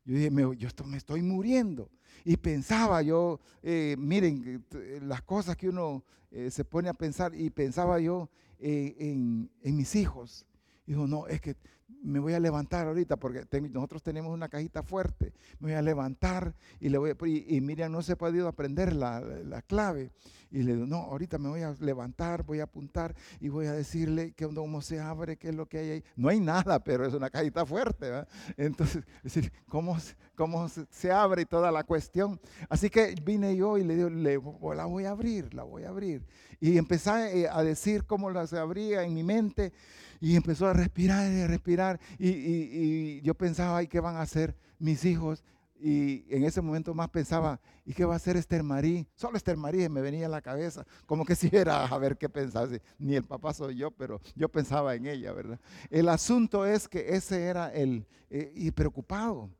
Yo 0.04 0.14
dije, 0.14 0.30
yo 0.56 0.68
me 0.86 0.96
estoy 0.96 1.22
muriendo. 1.22 1.90
Y 2.24 2.36
pensaba 2.36 3.02
yo, 3.02 3.40
eh, 3.62 3.96
miren, 3.98 4.64
las 5.02 5.22
cosas 5.22 5.56
que 5.56 5.68
uno 5.68 6.04
eh, 6.30 6.50
se 6.50 6.64
pone 6.64 6.88
a 6.88 6.94
pensar, 6.94 7.34
y 7.34 7.50
pensaba 7.50 8.00
yo 8.00 8.28
eh, 8.60 8.96
en, 8.98 9.50
en, 9.62 9.76
mis 9.76 9.94
hijos. 9.94 10.46
Dijo, 10.86 11.06
no, 11.06 11.26
es 11.26 11.40
que 11.40 11.56
me 12.02 12.18
voy 12.18 12.34
a 12.34 12.40
levantar 12.40 12.86
ahorita 12.86 13.16
porque 13.16 13.44
nosotros 13.72 14.02
tenemos 14.02 14.32
una 14.32 14.48
cajita 14.48 14.82
fuerte. 14.82 15.32
Me 15.60 15.68
voy 15.68 15.72
a 15.72 15.82
levantar 15.82 16.54
y 16.80 16.88
le 16.88 16.98
voy 16.98 17.14
y, 17.48 17.60
Miriam 17.60 17.92
no 17.92 18.02
se 18.02 18.12
ha 18.12 18.16
podido 18.16 18.48
aprender 18.48 18.94
la, 18.94 19.62
clave. 19.66 20.10
Y 20.50 20.62
le 20.62 20.74
digo, 20.74 20.86
no, 20.86 20.96
ahorita 20.96 21.38
me 21.38 21.48
voy 21.48 21.62
a 21.62 21.74
levantar, 21.80 22.42
voy 22.42 22.60
a 22.60 22.64
apuntar 22.64 23.14
y 23.40 23.48
voy 23.48 23.66
a 23.66 23.72
decirle 23.72 24.32
que 24.32 24.46
cómo 24.46 24.80
se 24.80 24.98
abre, 24.98 25.36
qué 25.36 25.50
es 25.50 25.54
lo 25.54 25.66
que 25.66 25.78
hay 25.78 25.90
ahí. 25.90 26.04
No 26.16 26.28
hay 26.28 26.40
nada, 26.40 26.78
pero 26.84 27.06
es 27.06 27.14
una 27.14 27.30
cajita 27.30 27.66
fuerte. 27.66 28.24
Entonces, 28.56 29.04
es 29.24 29.34
decir, 29.34 29.52
cómo, 29.68 29.98
cómo 30.34 30.68
se 30.68 31.12
abre 31.12 31.42
y 31.42 31.46
toda 31.46 31.70
la 31.70 31.84
cuestión. 31.84 32.40
Así 32.68 32.88
que 32.90 33.14
vine 33.24 33.56
yo 33.56 33.78
y 33.78 33.84
le 33.84 33.96
digo, 33.96 34.10
le, 34.10 34.40
la 34.76 34.86
voy 34.86 35.04
a 35.04 35.10
abrir, 35.10 35.52
la 35.54 35.64
voy 35.64 35.84
a 35.84 35.90
abrir. 35.90 36.26
Y 36.60 36.78
empecé 36.78 37.42
eh, 37.42 37.48
a 37.50 37.62
decir 37.62 38.04
cómo 38.04 38.30
la 38.30 38.46
se 38.46 38.58
abría 38.58 39.02
en 39.02 39.14
mi 39.14 39.22
mente. 39.22 39.72
Y 40.20 40.34
empezó 40.34 40.66
a 40.66 40.72
respirar 40.72 41.30
y 41.32 41.40
a 41.40 41.46
respirar. 41.46 42.00
Y, 42.18 43.20
yo 43.22 43.34
pensaba, 43.34 43.82
¿y 43.82 43.86
qué 43.86 44.00
van 44.00 44.16
a 44.16 44.22
hacer 44.22 44.56
mis 44.78 45.04
hijos? 45.04 45.44
Y 45.80 46.24
en 46.28 46.44
ese 46.44 46.60
momento 46.60 46.92
más 46.92 47.08
pensaba, 47.08 47.60
¿y 47.84 47.94
qué 47.94 48.04
va 48.04 48.14
a 48.14 48.16
hacer 48.16 48.36
Esther 48.36 48.64
Marí? 48.64 49.06
Solo 49.14 49.36
Esther 49.36 49.56
Marí 49.56 49.88
me 49.88 50.00
venía 50.00 50.26
a 50.26 50.28
la 50.28 50.42
cabeza, 50.42 50.84
como 51.06 51.24
que 51.24 51.34
si 51.36 51.48
era 51.52 51.84
a 51.84 51.98
ver 51.98 52.18
qué 52.18 52.28
pensaba. 52.28 52.68
Ni 52.98 53.14
el 53.14 53.24
papá 53.24 53.54
soy 53.54 53.76
yo, 53.76 53.92
pero 53.92 54.20
yo 54.34 54.48
pensaba 54.48 54.94
en 54.96 55.06
ella, 55.06 55.32
¿verdad? 55.32 55.60
El 55.88 56.08
asunto 56.08 56.66
es 56.66 56.88
que 56.88 57.14
ese 57.14 57.44
era 57.44 57.72
el, 57.72 58.06
eh, 58.30 58.52
y 58.56 58.72
preocupado. 58.72 59.50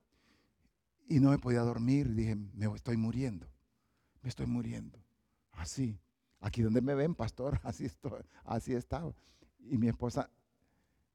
Y 1.08 1.20
no 1.20 1.30
me 1.30 1.38
podía 1.38 1.60
dormir, 1.60 2.12
dije, 2.14 2.34
me 2.34 2.66
estoy 2.74 2.96
muriendo, 2.96 3.46
me 4.20 4.28
estoy 4.28 4.46
muriendo. 4.46 4.98
Así, 5.52 5.98
aquí 6.40 6.62
donde 6.62 6.80
me 6.80 6.94
ven, 6.94 7.14
pastor, 7.14 7.60
así, 7.64 7.84
estoy, 7.84 8.22
así 8.44 8.74
estaba. 8.74 9.14
Y 9.60 9.78
mi 9.78 9.88
esposa, 9.88 10.30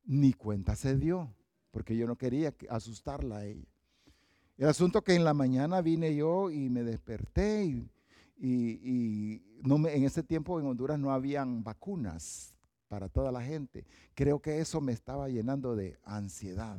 ni 0.05 0.33
cuenta 0.33 0.75
se 0.75 0.97
dio, 0.97 1.35
porque 1.71 1.97
yo 1.97 2.07
no 2.07 2.17
quería 2.17 2.53
asustarla 2.69 3.37
a 3.37 3.45
ella. 3.45 3.72
El 4.57 4.67
asunto 4.69 5.03
que 5.03 5.15
en 5.15 5.23
la 5.23 5.33
mañana 5.33 5.81
vine 5.81 6.15
yo 6.15 6.51
y 6.51 6.69
me 6.69 6.83
desperté 6.83 7.65
y, 8.37 9.41
no 9.63 9.87
en 9.87 10.03
ese 10.03 10.21
tiempo 10.21 10.59
en 10.59 10.67
Honduras 10.67 10.99
no 10.99 11.11
habían 11.11 11.63
vacunas 11.63 12.55
para 12.87 13.09
toda 13.09 13.31
la 13.31 13.41
gente. 13.41 13.85
Creo 14.13 14.39
que 14.39 14.59
eso 14.59 14.81
me 14.81 14.91
estaba 14.91 15.29
llenando 15.29 15.75
de 15.75 15.97
ansiedad. 16.03 16.77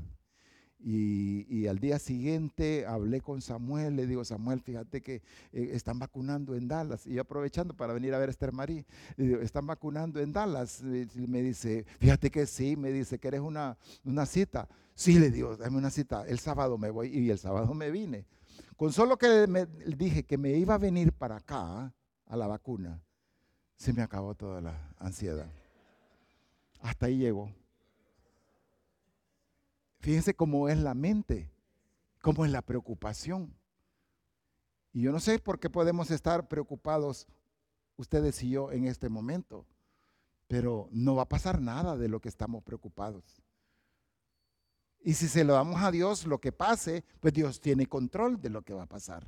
Y, 0.86 1.66
al 1.66 1.78
día 1.78 1.98
siguiente 1.98 2.84
hablé 2.84 3.22
con 3.22 3.40
Samuel, 3.40 3.96
le 3.96 4.06
digo, 4.06 4.22
Samuel, 4.22 4.60
fíjate 4.60 5.00
que 5.00 5.22
eh, 5.52 5.70
están 5.72 5.98
vacunando 5.98 6.54
en 6.54 6.68
Dallas. 6.68 7.06
Y 7.06 7.18
aprovechando 7.18 7.74
para 7.74 7.94
venir 7.94 8.12
a 8.12 8.18
ver 8.18 8.28
a 8.28 8.32
Esther 8.32 8.52
Marí, 8.52 8.84
le 9.16 9.26
digo, 9.26 9.40
están 9.40 9.66
vacunando 9.66 10.20
en 10.20 10.34
Dallas. 10.34 10.82
Y 10.82 11.26
me 11.26 11.40
dice, 11.40 11.86
fíjate 11.98 12.30
que 12.30 12.44
sí, 12.46 12.76
me 12.76 12.92
dice, 12.92 13.18
que 13.18 13.28
eres 13.28 13.40
una, 13.40 13.78
una 14.04 14.26
cita? 14.26 14.68
Sí, 14.94 15.18
le 15.18 15.30
digo, 15.30 15.56
dame 15.56 15.78
una 15.78 15.90
cita, 15.90 16.26
el 16.26 16.38
sábado 16.38 16.76
me 16.76 16.90
voy 16.90 17.08
y 17.08 17.30
el 17.30 17.38
sábado 17.38 17.72
me 17.72 17.90
vine. 17.90 18.26
Con 18.76 18.92
solo 18.92 19.16
que 19.16 19.46
me 19.46 19.64
dije 19.64 20.24
que 20.24 20.36
me 20.36 20.50
iba 20.50 20.74
a 20.74 20.78
venir 20.78 21.12
para 21.12 21.36
acá 21.36 21.94
a 22.26 22.36
la 22.36 22.46
vacuna, 22.46 23.02
se 23.76 23.94
me 23.94 24.02
acabó 24.02 24.34
toda 24.34 24.60
la 24.60 24.94
ansiedad. 24.98 25.50
Hasta 26.80 27.06
ahí 27.06 27.16
llegó. 27.16 27.50
Fíjense 30.04 30.34
cómo 30.34 30.68
es 30.68 30.76
la 30.76 30.92
mente, 30.92 31.50
cómo 32.20 32.44
es 32.44 32.50
la 32.50 32.61
preocupación. 32.61 33.56
Y 34.92 35.00
yo 35.00 35.12
no 35.12 35.18
sé 35.18 35.38
por 35.38 35.58
qué 35.58 35.70
podemos 35.70 36.11
estar 36.11 36.46
preocupados 36.46 37.26
ustedes 37.96 38.42
y 38.42 38.50
yo 38.50 38.70
en 38.70 38.84
este 38.84 39.08
momento, 39.08 39.64
pero 40.46 40.90
no 40.92 41.14
va 41.14 41.23
a 41.23 41.28
pasar 41.30 41.58
nada 41.58 41.96
de 41.96 42.11
lo 42.11 42.20
que 42.20 42.28
estamos 42.28 42.62
preocupados. 42.62 43.25
Y 45.00 45.14
si 45.14 45.26
se 45.26 45.42
lo 45.42 45.54
damos 45.54 45.82
a 45.82 45.90
Dios, 45.90 46.26
lo 46.26 46.38
que 46.38 46.52
pase, 46.52 47.02
pues 47.20 47.32
Dios 47.32 47.58
tiene 47.58 47.87
control 47.87 48.42
de 48.42 48.50
lo 48.50 48.61
que 48.61 48.75
va 48.75 48.82
a 48.82 48.87
pasar. 48.87 49.26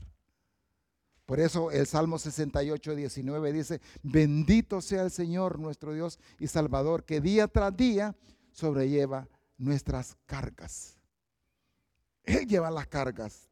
Por 1.24 1.40
eso 1.40 1.70
el 1.70 1.86
Salmo 1.86 2.18
68, 2.18 2.94
19 2.94 3.52
dice, 3.54 3.80
bendito 4.02 4.82
sea 4.82 5.04
el 5.04 5.10
Señor 5.10 5.58
nuestro 5.58 5.94
Dios 5.94 6.18
y 6.38 6.48
Salvador, 6.48 7.04
que 7.04 7.22
día 7.22 7.48
tras 7.48 7.74
día 7.74 8.14
sobrelleva 8.52 9.26
nuestras 9.58 10.16
cargas. 10.26 10.96
Él 12.24 12.46
lleva 12.46 12.70
las 12.70 12.86
cargas. 12.86 13.48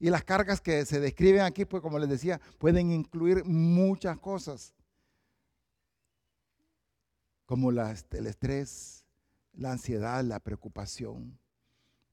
Y 0.00 0.10
las 0.10 0.22
cargas 0.22 0.60
que 0.60 0.84
se 0.86 1.00
describen 1.00 1.42
aquí, 1.42 1.64
pues 1.64 1.82
como 1.82 1.98
les 1.98 2.08
decía, 2.08 2.40
pueden 2.58 2.92
incluir 2.92 3.44
muchas 3.44 4.18
cosas, 4.18 4.74
como 7.46 7.70
el 7.70 8.26
estrés, 8.26 9.04
la 9.54 9.72
ansiedad, 9.72 10.22
la 10.22 10.38
preocupación. 10.38 11.36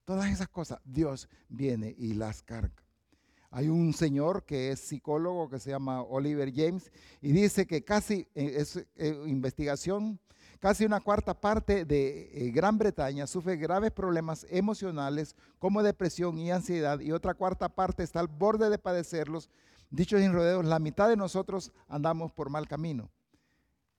Todas 0.04 0.30
esas 0.30 0.48
cosas, 0.48 0.80
Dios 0.84 1.28
viene 1.48 1.94
y 1.96 2.14
las 2.14 2.42
carga. 2.42 2.86
Hay 3.50 3.68
un 3.68 3.92
señor 3.92 4.44
que 4.44 4.70
es 4.72 4.80
psicólogo 4.80 5.48
que 5.48 5.58
se 5.58 5.70
llama 5.70 6.02
Oliver 6.02 6.52
James 6.54 6.90
y 7.20 7.32
dice 7.32 7.66
que 7.66 7.84
casi 7.84 8.26
eh, 8.34 8.56
es 8.56 8.76
eh, 8.96 9.22
investigación, 9.26 10.18
casi 10.60 10.84
una 10.84 11.00
cuarta 11.00 11.34
parte 11.34 11.84
de 11.84 12.30
eh, 12.32 12.50
Gran 12.50 12.78
Bretaña 12.78 13.26
sufre 13.26 13.56
graves 13.56 13.92
problemas 13.92 14.46
emocionales 14.50 15.36
como 15.58 15.82
depresión 15.82 16.38
y 16.38 16.50
ansiedad 16.50 17.00
y 17.00 17.12
otra 17.12 17.34
cuarta 17.34 17.68
parte 17.68 18.02
está 18.02 18.20
al 18.20 18.28
borde 18.28 18.70
de 18.70 18.78
padecerlos. 18.78 19.50
Dichos 19.90 20.20
sin 20.20 20.32
rodeos, 20.32 20.64
la 20.64 20.78
mitad 20.78 21.08
de 21.08 21.16
nosotros 21.16 21.72
andamos 21.88 22.32
por 22.32 22.50
mal 22.50 22.66
camino. 22.66 23.10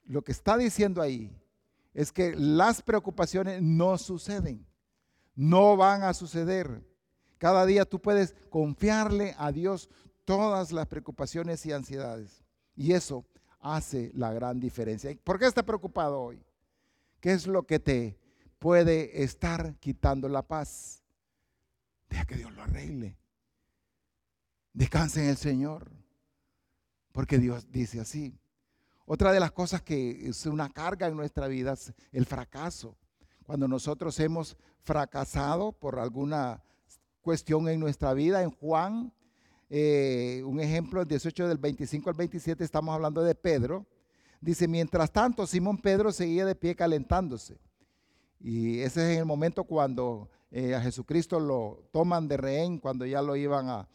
Lo 0.03 0.21
que 0.21 0.31
está 0.31 0.57
diciendo 0.57 1.01
ahí 1.01 1.35
es 1.93 2.11
que 2.11 2.35
las 2.35 2.81
preocupaciones 2.81 3.61
no 3.61 3.97
suceden, 3.97 4.65
no 5.35 5.75
van 5.75 6.03
a 6.03 6.13
suceder. 6.13 6.85
Cada 7.37 7.65
día 7.65 7.85
tú 7.85 8.01
puedes 8.01 8.35
confiarle 8.49 9.35
a 9.37 9.51
Dios 9.51 9.89
todas 10.25 10.71
las 10.71 10.87
preocupaciones 10.87 11.65
y 11.65 11.71
ansiedades. 11.71 12.43
Y 12.75 12.93
eso 12.93 13.25
hace 13.59 14.11
la 14.13 14.31
gran 14.33 14.59
diferencia. 14.59 15.15
¿Por 15.23 15.39
qué 15.39 15.45
estás 15.45 15.63
preocupado 15.63 16.19
hoy? 16.19 16.46
¿Qué 17.27 17.33
es 17.33 17.45
lo 17.45 17.63
que 17.63 17.77
te 17.77 18.17
puede 18.57 19.21
estar 19.21 19.75
quitando 19.81 20.29
la 20.29 20.43
paz? 20.43 21.03
Deja 22.07 22.23
que 22.23 22.37
Dios 22.37 22.53
lo 22.53 22.63
arregle. 22.63 23.17
Descanse 24.71 25.21
en 25.25 25.31
el 25.31 25.35
Señor. 25.35 25.91
Porque 27.11 27.37
Dios 27.37 27.69
dice 27.69 27.99
así. 27.99 28.39
Otra 29.05 29.33
de 29.33 29.41
las 29.41 29.51
cosas 29.51 29.81
que 29.81 30.29
es 30.29 30.45
una 30.45 30.69
carga 30.69 31.07
en 31.07 31.17
nuestra 31.17 31.49
vida 31.49 31.73
es 31.73 31.91
el 32.13 32.25
fracaso. 32.25 32.95
Cuando 33.45 33.67
nosotros 33.67 34.17
hemos 34.21 34.55
fracasado 34.83 35.73
por 35.73 35.99
alguna 35.99 36.63
cuestión 37.19 37.67
en 37.67 37.81
nuestra 37.81 38.13
vida. 38.13 38.41
En 38.41 38.51
Juan, 38.51 39.11
eh, 39.69 40.43
un 40.45 40.61
ejemplo, 40.61 41.01
el 41.01 41.07
18 41.09 41.49
del 41.49 41.57
25 41.57 42.09
al 42.09 42.15
27, 42.15 42.63
estamos 42.63 42.95
hablando 42.95 43.21
de 43.21 43.35
Pedro. 43.35 43.85
Dice, 44.39 44.67
mientras 44.67 45.11
tanto, 45.11 45.47
Simón 45.47 45.77
Pedro 45.77 46.11
seguía 46.11 46.45
de 46.45 46.55
pie 46.55 46.75
calentándose. 46.75 47.57
Y 48.39 48.79
ese 48.79 49.13
es 49.13 49.19
el 49.19 49.25
momento 49.25 49.63
cuando 49.63 50.29
eh, 50.51 50.75
a 50.75 50.81
Jesucristo 50.81 51.39
lo 51.39 51.89
toman 51.91 52.27
de 52.27 52.37
rehén, 52.37 52.77
cuando 52.77 53.05
ya 53.05 53.21
lo 53.21 53.35
iban 53.35 53.67
a, 53.69 53.87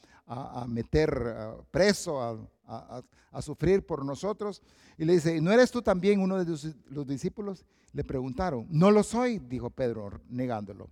meter 0.67 1.37
preso, 1.71 2.21
a, 2.67 3.43
sufrir 3.43 3.87
por 3.87 4.05
nosotros. 4.05 4.63
Y 4.99 5.05
le 5.05 5.15
dice, 5.15 5.41
¿no 5.41 5.53
eres 5.53 5.71
tú 5.71 5.83
también 5.83 6.21
uno 6.21 6.43
de 6.45 6.75
los 6.91 7.07
discípulos? 7.07 7.65
Le 7.93 8.05
preguntaron, 8.05 8.67
no 8.71 8.91
lo 8.91 9.03
soy, 9.03 9.39
dijo 9.39 9.71
Pedro, 9.71 10.21
negándolo. 10.29 10.91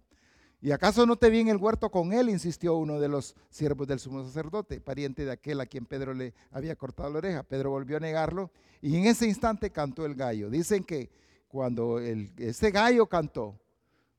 ¿Y 0.62 0.72
acaso 0.72 1.06
no 1.06 1.16
te 1.16 1.30
vi 1.30 1.40
en 1.40 1.48
el 1.48 1.56
huerto 1.56 1.90
con 1.90 2.12
él? 2.12 2.28
insistió 2.28 2.76
uno 2.76 3.00
de 3.00 3.08
los 3.08 3.34
siervos 3.48 3.88
del 3.88 3.98
sumo 3.98 4.22
sacerdote, 4.22 4.80
pariente 4.80 5.24
de 5.24 5.32
aquel 5.32 5.60
a 5.60 5.66
quien 5.66 5.86
Pedro 5.86 6.12
le 6.12 6.34
había 6.50 6.76
cortado 6.76 7.08
la 7.10 7.18
oreja. 7.18 7.42
Pedro 7.42 7.70
volvió 7.70 7.96
a 7.96 8.00
negarlo 8.00 8.50
y 8.82 8.96
en 8.96 9.06
ese 9.06 9.26
instante 9.26 9.70
cantó 9.70 10.04
el 10.04 10.14
gallo. 10.14 10.50
Dicen 10.50 10.84
que 10.84 11.10
cuando 11.48 11.98
ese 11.98 12.70
gallo 12.70 13.06
cantó, 13.06 13.58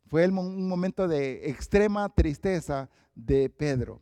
fue 0.08 0.28
un 0.28 0.68
momento 0.68 1.08
de 1.08 1.48
extrema 1.50 2.10
tristeza 2.10 2.90
de 3.14 3.50
Pedro. 3.50 4.02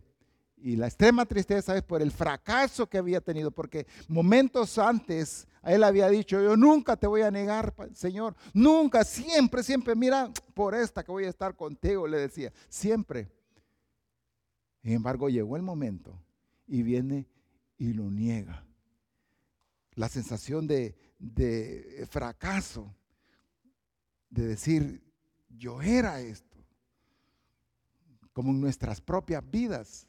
Y 0.58 0.78
la 0.78 0.88
extrema 0.88 1.26
tristeza 1.26 1.76
es 1.76 1.84
por 1.84 2.02
el 2.02 2.12
fracaso 2.12 2.88
que 2.88 2.98
había 2.98 3.22
tenido, 3.22 3.52
porque 3.52 3.86
momentos 4.08 4.78
antes 4.78 5.48
él 5.64 5.84
había 5.84 6.10
dicho, 6.10 6.42
yo 6.42 6.56
nunca 6.56 6.96
te 6.96 7.08
voy 7.08 7.22
a 7.22 7.32
negar, 7.32 7.74
Señor, 7.94 8.36
nunca, 8.54 9.04
siempre, 9.04 9.64
siempre, 9.64 9.96
mira, 9.96 10.32
por 10.54 10.74
esta 10.74 11.04
que 11.04 11.12
voy 11.12 11.26
a 11.26 11.30
estar 11.30 11.56
contigo, 11.56 12.08
le 12.08 12.18
decía, 12.18 12.54
siempre. 12.70 13.30
Sin 14.82 14.94
embargo, 14.94 15.30
llegó 15.30 15.56
el 15.58 15.62
momento 15.62 16.18
y 16.66 16.84
viene 16.84 17.28
y 17.78 17.94
lo 17.94 18.10
niega. 18.10 18.66
La 19.96 20.08
sensación 20.08 20.66
de, 20.68 20.96
de 21.18 22.08
fracaso, 22.10 22.96
de 24.30 24.48
decir, 24.48 25.04
yo 25.50 25.82
era 25.82 26.22
esto, 26.22 26.58
como 28.32 28.52
en 28.52 28.62
nuestras 28.62 29.02
propias 29.02 29.44
vidas 29.50 30.08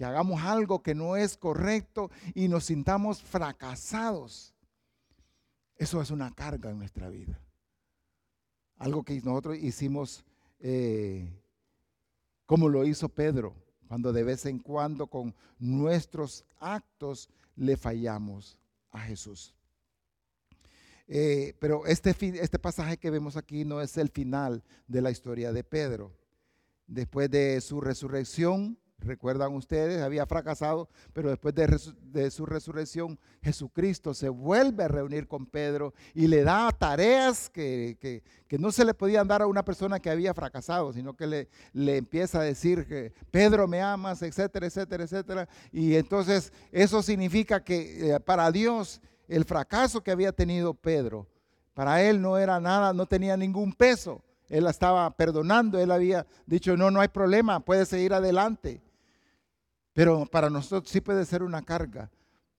que 0.00 0.04
hagamos 0.06 0.42
algo 0.42 0.82
que 0.82 0.94
no 0.94 1.16
es 1.16 1.36
correcto 1.36 2.10
y 2.34 2.48
nos 2.48 2.64
sintamos 2.64 3.20
fracasados. 3.22 4.54
Eso 5.80 6.02
es 6.02 6.10
una 6.10 6.30
carga 6.30 6.68
en 6.68 6.78
nuestra 6.78 7.08
vida. 7.08 7.40
Algo 8.76 9.02
que 9.02 9.18
nosotros 9.22 9.56
hicimos 9.56 10.22
eh, 10.58 11.26
como 12.44 12.68
lo 12.68 12.84
hizo 12.84 13.08
Pedro, 13.08 13.54
cuando 13.88 14.12
de 14.12 14.22
vez 14.22 14.44
en 14.44 14.58
cuando 14.58 15.06
con 15.06 15.34
nuestros 15.58 16.44
actos 16.58 17.30
le 17.56 17.78
fallamos 17.78 18.58
a 18.90 19.00
Jesús. 19.00 19.54
Eh, 21.08 21.56
pero 21.58 21.86
este, 21.86 22.14
este 22.20 22.58
pasaje 22.58 22.98
que 22.98 23.08
vemos 23.08 23.38
aquí 23.38 23.64
no 23.64 23.80
es 23.80 23.96
el 23.96 24.10
final 24.10 24.62
de 24.86 25.00
la 25.00 25.10
historia 25.10 25.50
de 25.50 25.64
Pedro. 25.64 26.14
Después 26.86 27.30
de 27.30 27.58
su 27.62 27.80
resurrección, 27.80 28.78
Recuerdan 29.00 29.54
ustedes, 29.54 30.02
había 30.02 30.26
fracasado, 30.26 30.88
pero 31.12 31.30
después 31.30 31.54
de, 31.54 32.30
su 32.30 32.44
resurrección, 32.44 33.18
Jesucristo 33.42 34.12
se 34.12 34.28
vuelve 34.28 34.84
a 34.84 34.88
reunir 34.88 35.26
con 35.26 35.46
Pedro 35.46 35.94
y 36.14 36.26
le 36.26 36.42
da 36.42 36.70
tareas 36.70 37.48
que, 37.48 38.22
no 38.58 38.70
se 38.70 38.84
le 38.84 38.92
podían 38.92 39.26
dar 39.26 39.40
a 39.40 39.46
una 39.46 39.64
persona 39.64 40.00
que 40.00 40.10
había 40.10 40.34
fracasado, 40.34 40.92
sino 40.92 41.16
que 41.16 41.26
le, 41.26 41.48
le 41.72 41.96
empieza 41.96 42.40
a 42.40 42.44
decir 42.44 42.86
que 42.86 43.12
Pedro 43.30 43.66
me 43.66 43.80
amas, 43.80 44.20
etcétera, 44.22 44.66
etcétera, 44.66 45.04
etcétera. 45.04 45.48
Y 45.72 45.94
entonces 45.94 46.52
eso 46.70 47.02
significa 47.02 47.64
que 47.64 48.14
eh, 48.14 48.20
para 48.20 48.50
Dios 48.52 49.00
el 49.28 49.44
fracaso 49.44 50.02
que 50.02 50.10
había 50.10 50.32
tenido 50.32 50.74
Pedro, 50.74 51.26
para 51.72 52.02
él 52.02 52.20
no 52.20 52.36
era 52.36 52.60
nada, 52.60 52.92
no 52.92 53.06
tenía 53.06 53.36
ningún 53.36 53.72
peso. 53.72 54.22
Él 54.50 54.64
la 54.64 54.70
estaba 54.70 55.08
perdonando, 55.12 55.78
él 55.78 55.92
había 55.92 56.26
dicho, 56.44 56.76
no, 56.76 56.90
no 56.90 57.00
hay 57.00 57.08
problema, 57.08 57.60
puede 57.60 57.86
seguir 57.86 58.12
adelante. 58.12 58.82
Pero 60.00 60.24
para 60.24 60.48
nosotros 60.48 60.90
sí 60.90 61.02
puede 61.02 61.26
ser 61.26 61.42
una 61.42 61.60
carga 61.60 62.10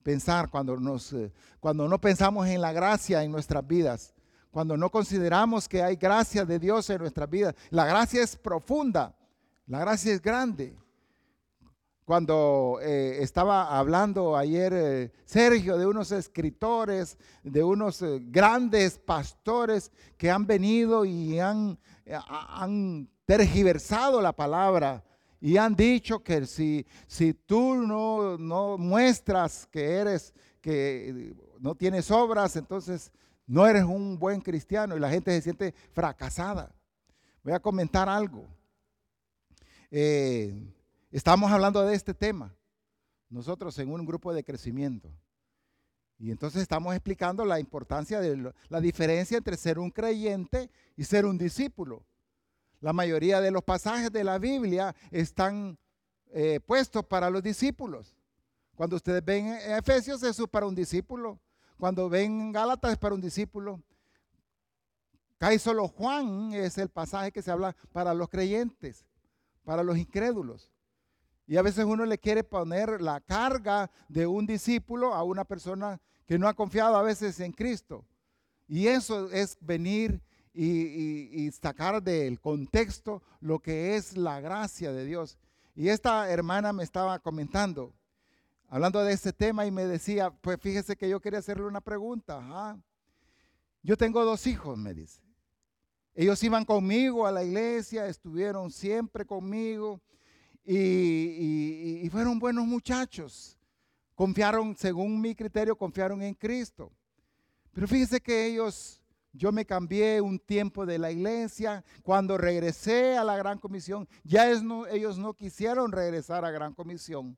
pensar 0.04 0.48
cuando, 0.48 0.76
nos, 0.76 1.12
eh, 1.12 1.32
cuando 1.58 1.88
no 1.88 2.00
pensamos 2.00 2.46
en 2.46 2.60
la 2.60 2.70
gracia 2.70 3.24
en 3.24 3.32
nuestras 3.32 3.66
vidas, 3.66 4.14
cuando 4.52 4.76
no 4.76 4.90
consideramos 4.90 5.68
que 5.68 5.82
hay 5.82 5.96
gracia 5.96 6.44
de 6.44 6.60
Dios 6.60 6.88
en 6.88 6.98
nuestras 6.98 7.28
vidas. 7.28 7.56
La 7.70 7.84
gracia 7.84 8.22
es 8.22 8.36
profunda, 8.36 9.16
la 9.66 9.80
gracia 9.80 10.12
es 10.14 10.22
grande. 10.22 10.78
cuando 12.04 12.78
eh, 12.80 13.18
estaba 13.20 13.76
hablando 13.76 14.36
ayer 14.36 14.72
eh, 14.72 15.12
Sergio 15.24 15.76
de 15.76 15.86
unos 15.86 16.12
escritores, 16.12 17.18
de 17.42 17.64
unos 17.64 18.04
grandes 18.30 19.00
pastores 19.00 19.90
que 20.16 20.30
han 20.30 20.46
venido 20.46 21.04
y 21.04 21.40
han, 21.40 21.76
han 22.06 23.10
tergiversado 23.26 24.22
la 24.22 24.32
palabra 24.32 25.02
y 25.44 25.56
han 25.56 25.74
dicho 25.74 26.22
que 26.22 26.46
si, 26.46 26.86
si 27.08 27.34
tú 27.34 27.74
no, 27.74 28.38
no 28.38 28.78
muestras 28.78 29.66
que 29.66 29.94
eres, 29.94 30.32
que 30.60 31.34
no 31.58 31.74
tienes 31.74 32.12
obras, 32.12 32.54
entonces 32.54 33.10
no 33.44 33.66
eres 33.66 33.82
un 33.82 34.20
buen 34.20 34.40
cristiano 34.40 34.96
y 34.96 35.00
la 35.00 35.10
gente 35.10 35.32
se 35.32 35.42
siente 35.42 35.74
fracasada. 35.90 36.72
Voy 37.42 37.54
a 37.54 37.58
comentar 37.58 38.08
algo. 38.08 38.46
Eh, 39.90 40.54
estamos 41.10 41.50
hablando 41.50 41.84
de 41.84 41.96
este 41.96 42.14
tema, 42.14 42.54
nosotros 43.28 43.76
en 43.80 43.90
un 43.90 44.06
grupo 44.06 44.32
de 44.32 44.44
crecimiento. 44.44 45.10
Y 46.20 46.30
entonces 46.30 46.62
estamos 46.62 46.94
explicando 46.94 47.44
la 47.44 47.58
importancia 47.58 48.20
de 48.20 48.52
la 48.68 48.80
diferencia 48.80 49.38
entre 49.38 49.56
ser 49.56 49.80
un 49.80 49.90
creyente 49.90 50.70
y 50.96 51.02
ser 51.02 51.26
un 51.26 51.36
discípulo. 51.36 52.06
La 52.82 52.92
mayoría 52.92 53.40
de 53.40 53.52
los 53.52 53.62
pasajes 53.62 54.10
de 54.10 54.24
la 54.24 54.40
Biblia 54.40 54.92
están 55.12 55.78
eh, 56.32 56.58
puestos 56.66 57.06
para 57.06 57.30
los 57.30 57.40
discípulos. 57.40 58.16
Cuando 58.74 58.96
ustedes 58.96 59.24
ven 59.24 59.46
Efesios, 59.46 60.20
es 60.24 60.36
para 60.50 60.66
un 60.66 60.74
discípulo. 60.74 61.40
Cuando 61.78 62.08
ven 62.08 62.50
Gálatas, 62.50 62.90
es 62.90 62.98
para 62.98 63.14
un 63.14 63.20
discípulo. 63.20 63.80
Cae 65.38 65.60
solo 65.60 65.86
Juan 65.86 66.54
es 66.54 66.76
el 66.76 66.88
pasaje 66.88 67.30
que 67.30 67.40
se 67.40 67.52
habla 67.52 67.76
para 67.92 68.14
los 68.14 68.28
creyentes, 68.28 69.06
para 69.62 69.84
los 69.84 69.96
incrédulos. 69.96 70.72
Y 71.46 71.58
a 71.58 71.62
veces 71.62 71.84
uno 71.84 72.04
le 72.04 72.18
quiere 72.18 72.42
poner 72.42 73.00
la 73.00 73.20
carga 73.20 73.92
de 74.08 74.26
un 74.26 74.44
discípulo 74.44 75.14
a 75.14 75.22
una 75.22 75.44
persona 75.44 76.00
que 76.26 76.36
no 76.36 76.48
ha 76.48 76.54
confiado 76.54 76.96
a 76.96 77.02
veces 77.02 77.38
en 77.38 77.52
Cristo. 77.52 78.04
Y 78.66 78.88
eso 78.88 79.30
es 79.30 79.56
venir 79.60 80.20
y, 80.54 81.50
sacar 81.52 82.02
del 82.02 82.40
contexto 82.40 83.22
lo 83.40 83.58
que 83.58 83.96
es 83.96 84.16
la 84.16 84.40
gracia 84.40 84.92
de 84.92 85.04
Dios. 85.04 85.38
Y 85.74 85.88
esta 85.88 86.30
hermana 86.30 86.72
me 86.72 86.84
estaba 86.84 87.18
comentando, 87.18 87.92
hablando 88.68 89.02
de 89.02 89.12
este 89.12 89.32
tema, 89.32 89.66
y 89.66 89.70
me 89.70 89.86
decía, 89.86 90.30
pues 90.30 90.58
fíjese 90.60 90.96
que 90.96 91.08
yo 91.08 91.20
quería 91.20 91.38
hacerle 91.38 91.64
una 91.64 91.80
pregunta. 91.80 92.76
Yo 93.82 93.96
tengo 93.96 94.24
dos 94.24 94.46
hijos, 94.46 94.76
me 94.78 94.94
dice. 94.94 95.20
Ellos 96.14 96.42
iban 96.42 96.64
conmigo 96.64 97.26
a 97.26 97.32
la 97.32 97.42
iglesia, 97.42 98.06
estuvieron 98.06 98.70
siempre 98.70 99.24
conmigo 99.24 100.00
y, 100.64 102.08
fueron 102.10 102.38
buenos 102.38 102.66
muchachos. 102.66 103.58
Confiaron, 104.14 104.76
según 104.76 105.20
mi 105.20 105.34
criterio, 105.34 105.74
confiaron 105.74 106.22
en 106.22 106.34
Cristo. 106.34 106.92
Pero 107.72 107.88
fíjese 107.88 108.20
que 108.20 108.46
ellos, 108.46 109.01
yo 109.32 109.52
me 109.52 109.64
cambié 109.64 110.20
un 110.20 110.38
tiempo 110.38 110.86
de 110.86 110.98
la 110.98 111.10
iglesia. 111.10 111.84
Cuando 112.02 112.38
regresé 112.38 113.16
a 113.16 113.24
la 113.24 113.36
Gran 113.36 113.58
Comisión, 113.58 114.08
ya 114.24 114.50
ellos 114.50 115.18
no 115.18 115.34
quisieron 115.34 115.92
regresar 115.92 116.44
a 116.44 116.50
Gran 116.50 116.74
Comisión. 116.74 117.36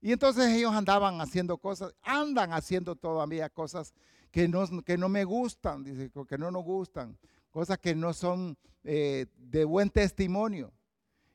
Y 0.00 0.12
entonces 0.12 0.46
ellos 0.48 0.72
andaban 0.72 1.20
haciendo 1.20 1.58
cosas, 1.58 1.94
andan 2.02 2.52
haciendo 2.52 2.96
todavía 2.96 3.48
cosas 3.48 3.94
que 4.30 4.48
no, 4.48 4.66
que 4.82 4.98
no 4.98 5.08
me 5.08 5.24
gustan, 5.24 5.84
dice, 5.84 6.10
que 6.28 6.38
no 6.38 6.50
nos 6.50 6.64
gustan 6.64 7.18
cosas 7.52 7.78
que 7.78 7.94
no 7.94 8.12
son 8.12 8.58
eh, 8.82 9.26
de 9.36 9.64
buen 9.64 9.90
testimonio. 9.90 10.72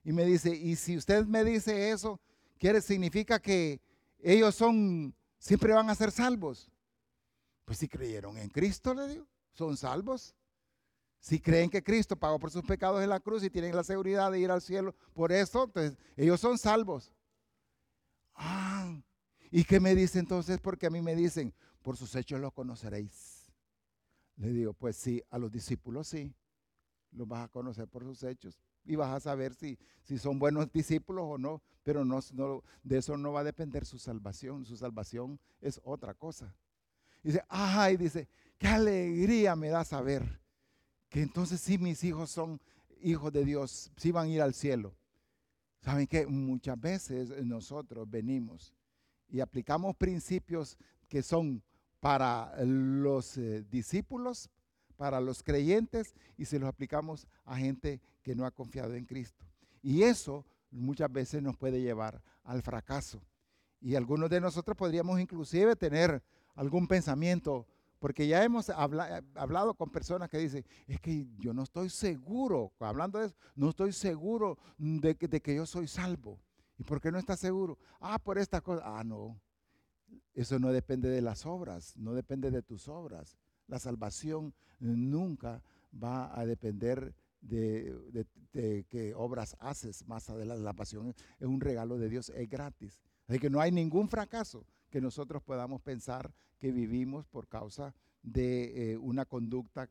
Y 0.04 0.12
me 0.12 0.26
dice, 0.26 0.54
y 0.54 0.76
si 0.76 0.98
usted 0.98 1.26
me 1.26 1.44
dice 1.44 1.92
eso, 1.92 2.20
quiere, 2.58 2.82
significa 2.82 3.40
que 3.40 3.80
ellos 4.20 4.56
son, 4.56 5.16
siempre 5.38 5.74
van 5.74 5.90
a 5.90 5.96
ser 5.96 6.12
salvos. 6.12 6.70
Pues 7.64 7.78
si 7.78 7.88
creyeron 7.88 8.38
en 8.38 8.50
Cristo, 8.50 8.94
le 8.94 9.08
digo, 9.08 9.28
son 9.58 9.76
salvos. 9.76 10.36
Si 11.20 11.40
creen 11.40 11.70
que 11.70 11.84
Cristo 11.84 12.16
pagó 12.16 12.40
por 12.40 12.52
sus 12.52 12.64
pecados 12.64 13.02
en 13.02 13.10
la 13.10 13.20
cruz 13.20 13.44
y 13.44 13.50
tienen 13.50 13.76
la 13.76 13.84
seguridad 13.84 14.32
de 14.32 14.40
ir 14.40 14.52
al 14.52 14.62
cielo, 14.62 14.96
por 15.14 15.32
eso, 15.32 15.64
entonces, 15.66 15.98
ellos 16.16 16.40
son 16.40 16.58
salvos. 16.58 17.12
Ah, 18.36 18.96
¿y 19.50 19.64
qué 19.64 19.80
me 19.80 19.96
dice 19.96 20.20
entonces? 20.20 20.60
Porque 20.62 20.86
a 20.86 20.90
mí 20.90 21.02
me 21.02 21.16
dicen, 21.16 21.54
por 21.82 21.98
sus 21.98 22.16
hechos 22.16 22.40
los 22.40 22.54
conoceréis. 22.54 23.52
Le 24.36 24.50
digo, 24.50 24.74
pues 24.74 24.96
sí, 24.96 25.24
a 25.32 25.40
los 25.40 25.52
discípulos 25.52 26.08
sí, 26.08 26.36
los 27.12 27.28
vas 27.28 27.46
a 27.46 27.48
conocer 27.48 27.88
por 27.88 28.04
sus 28.04 28.22
hechos 28.24 28.60
y 28.86 28.96
vas 28.96 29.10
a 29.10 29.20
saber 29.20 29.56
si, 29.56 29.78
si 30.04 30.20
son 30.20 30.38
buenos 30.38 30.72
discípulos 30.72 31.26
o 31.28 31.38
no, 31.38 31.62
pero 31.84 32.06
no, 32.06 32.20
de 32.84 32.98
eso 32.98 33.18
no 33.18 33.32
va 33.32 33.40
a 33.40 33.44
depender 33.44 33.86
su 33.86 33.98
salvación, 33.98 34.66
su 34.66 34.78
salvación 34.78 35.40
es 35.60 35.82
otra 35.84 36.14
cosa. 36.14 36.56
dice, 37.24 37.44
ay, 37.50 37.98
dice, 37.98 38.30
qué 38.58 38.68
alegría 38.68 39.56
me 39.56 39.70
da 39.70 39.84
saber 39.84 40.42
que 41.10 41.22
entonces 41.22 41.62
sí 41.62 41.78
mis 41.78 42.04
hijos 42.04 42.30
son 42.30 42.60
hijos 43.02 43.32
de 43.32 43.46
Dios, 43.46 43.92
sí 43.98 44.12
van 44.12 44.28
a 44.28 44.32
ir 44.32 44.42
al 44.42 44.54
cielo. 44.54 44.96
¿Saben 45.82 46.08
que 46.08 46.26
Muchas 46.28 46.80
veces 46.80 47.30
nosotros 47.46 48.10
venimos 48.10 48.74
y 49.30 49.40
aplicamos 49.40 49.96
principios 49.96 50.78
que 51.08 51.22
son 51.22 51.64
para 52.00 52.54
los 52.64 53.38
eh, 53.38 53.64
discípulos, 53.70 54.50
para 54.98 55.22
los 55.22 55.44
creyentes 55.44 56.14
y 56.38 56.46
se 56.46 56.60
los 56.60 56.68
aplicamos 56.68 57.28
a 57.46 57.58
gente 57.58 58.02
que 58.22 58.36
no 58.36 58.46
ha 58.46 58.52
confiado 58.52 58.96
en 58.96 59.06
Cristo. 59.06 59.46
Y 59.82 60.04
eso 60.04 60.46
muchas 60.72 61.12
veces 61.12 61.42
nos 61.42 61.56
puede 61.56 61.82
llevar 61.82 62.22
al 62.44 62.62
fracaso. 62.62 63.22
Y 63.80 63.96
algunos 63.96 64.30
de 64.30 64.42
nosotros 64.42 64.76
podríamos 64.76 65.20
inclusive 65.20 65.76
tener 65.76 66.24
algún 66.56 66.88
pensamiento, 66.88 67.68
porque 68.00 68.28
ya 68.28 68.44
hemos 68.44 68.70
hablado 68.70 69.74
con 69.74 69.90
personas 69.90 70.30
que 70.30 70.38
dicen, 70.38 70.66
es 70.88 71.00
que 71.00 71.28
yo 71.40 71.54
no 71.54 71.64
estoy 71.64 71.90
seguro, 71.90 72.72
hablando 72.80 73.20
de 73.20 73.28
eso, 73.28 73.36
no 73.56 73.70
estoy 73.70 73.92
seguro 73.92 74.58
de 74.78 75.16
que, 75.16 75.28
de 75.28 75.42
que 75.42 75.56
yo 75.56 75.66
soy 75.66 75.88
salvo. 75.88 76.40
¿Y 76.78 76.84
por 76.84 77.02
qué 77.02 77.12
no 77.12 77.18
está 77.18 77.36
seguro? 77.36 77.78
Ah, 78.00 78.20
por 78.20 78.38
esta 78.38 78.62
cosa. 78.62 78.84
Ah, 78.86 79.04
no. 79.04 79.40
Eso 80.34 80.60
no 80.60 80.72
depende 80.72 81.10
de 81.10 81.22
las 81.22 81.46
obras, 81.46 81.98
no 81.98 82.14
depende 82.14 82.52
de 82.52 82.62
tus 82.62 82.88
obras. 82.88 83.38
La 83.66 83.80
salvación 83.80 84.54
nunca 84.80 85.64
va 85.92 86.40
a 86.40 86.46
depender 86.46 87.16
de, 87.42 88.26
qué 88.88 89.14
obras 89.16 89.56
haces 89.60 90.08
más 90.08 90.30
adelante. 90.30 90.64
La 90.64 90.74
pasión 90.74 91.16
es 91.40 91.48
un 91.48 91.60
regalo 91.60 91.98
de 91.98 92.10
Dios, 92.10 92.30
es 92.30 92.48
gratis. 92.50 93.02
Así 93.28 93.40
que 93.40 93.50
no 93.50 93.60
hay 93.60 93.72
ningún 93.72 94.08
fracaso 94.08 94.66
que 94.90 95.02
nosotros 95.02 95.42
podamos 95.44 95.82
pensar 95.82 96.32
que 96.60 96.72
vivimos 96.72 97.28
por 97.28 97.48
causa 97.48 97.94
de 98.24 98.92
eh, 98.92 98.98
una 98.98 99.26
conducta 99.26 99.90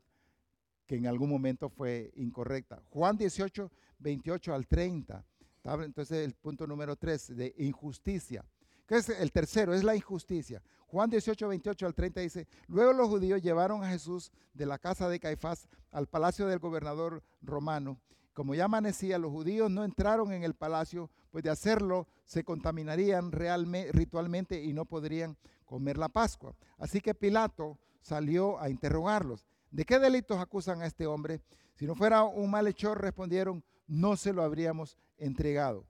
que 0.85 0.95
en 0.95 1.07
algún 1.07 1.29
momento 1.29 1.69
fue 1.69 2.11
incorrecta. 2.15 2.81
Juan 2.89 3.17
18, 3.17 3.71
28 3.99 4.53
al 4.53 4.67
30. 4.67 5.25
Entonces 5.63 6.25
el 6.25 6.33
punto 6.33 6.65
número 6.65 6.95
3 6.95 7.35
de 7.35 7.53
injusticia 7.57 8.45
que 8.87 8.95
es 8.95 9.09
el 9.09 9.31
tercero, 9.31 9.73
es 9.73 9.83
la 9.83 9.95
injusticia. 9.95 10.63
Juan 10.87 11.09
18, 11.09 11.49
28 11.49 11.85
al 11.85 11.93
30 11.93 12.21
dice, 12.21 12.47
luego 12.67 12.93
los 12.93 13.09
judíos 13.09 13.41
llevaron 13.41 13.83
a 13.83 13.89
Jesús 13.89 14.31
de 14.53 14.65
la 14.65 14.79
casa 14.79 15.09
de 15.09 15.19
Caifás 15.19 15.67
al 15.91 16.07
palacio 16.07 16.47
del 16.47 16.59
gobernador 16.59 17.21
romano. 17.41 17.99
Como 18.33 18.55
ya 18.55 18.65
amanecía, 18.65 19.17
los 19.17 19.31
judíos 19.31 19.69
no 19.69 19.83
entraron 19.83 20.31
en 20.31 20.43
el 20.43 20.53
palacio, 20.53 21.09
pues 21.31 21.43
de 21.43 21.49
hacerlo 21.49 22.07
se 22.23 22.43
contaminarían 22.45 23.31
realmente, 23.31 23.91
ritualmente 23.91 24.63
y 24.63 24.73
no 24.73 24.85
podrían 24.85 25.37
comer 25.67 25.99
la 25.99 26.09
Pascua. 26.09 26.55
Así 26.79 26.99
que 26.99 27.13
Pilato 27.13 27.77
salió 28.01 28.59
a 28.59 28.71
interrogarlos. 28.71 29.45
¿De 29.69 29.85
qué 29.85 29.99
delitos 29.99 30.39
acusan 30.39 30.81
a 30.81 30.87
este 30.87 31.05
hombre? 31.05 31.41
Si 31.75 31.85
no 31.85 31.93
fuera 31.93 32.23
un 32.23 32.49
malhechor, 32.49 32.99
respondieron, 32.99 33.63
no 33.85 34.17
se 34.17 34.33
lo 34.33 34.41
habríamos 34.41 34.97
entregado. 35.19 35.85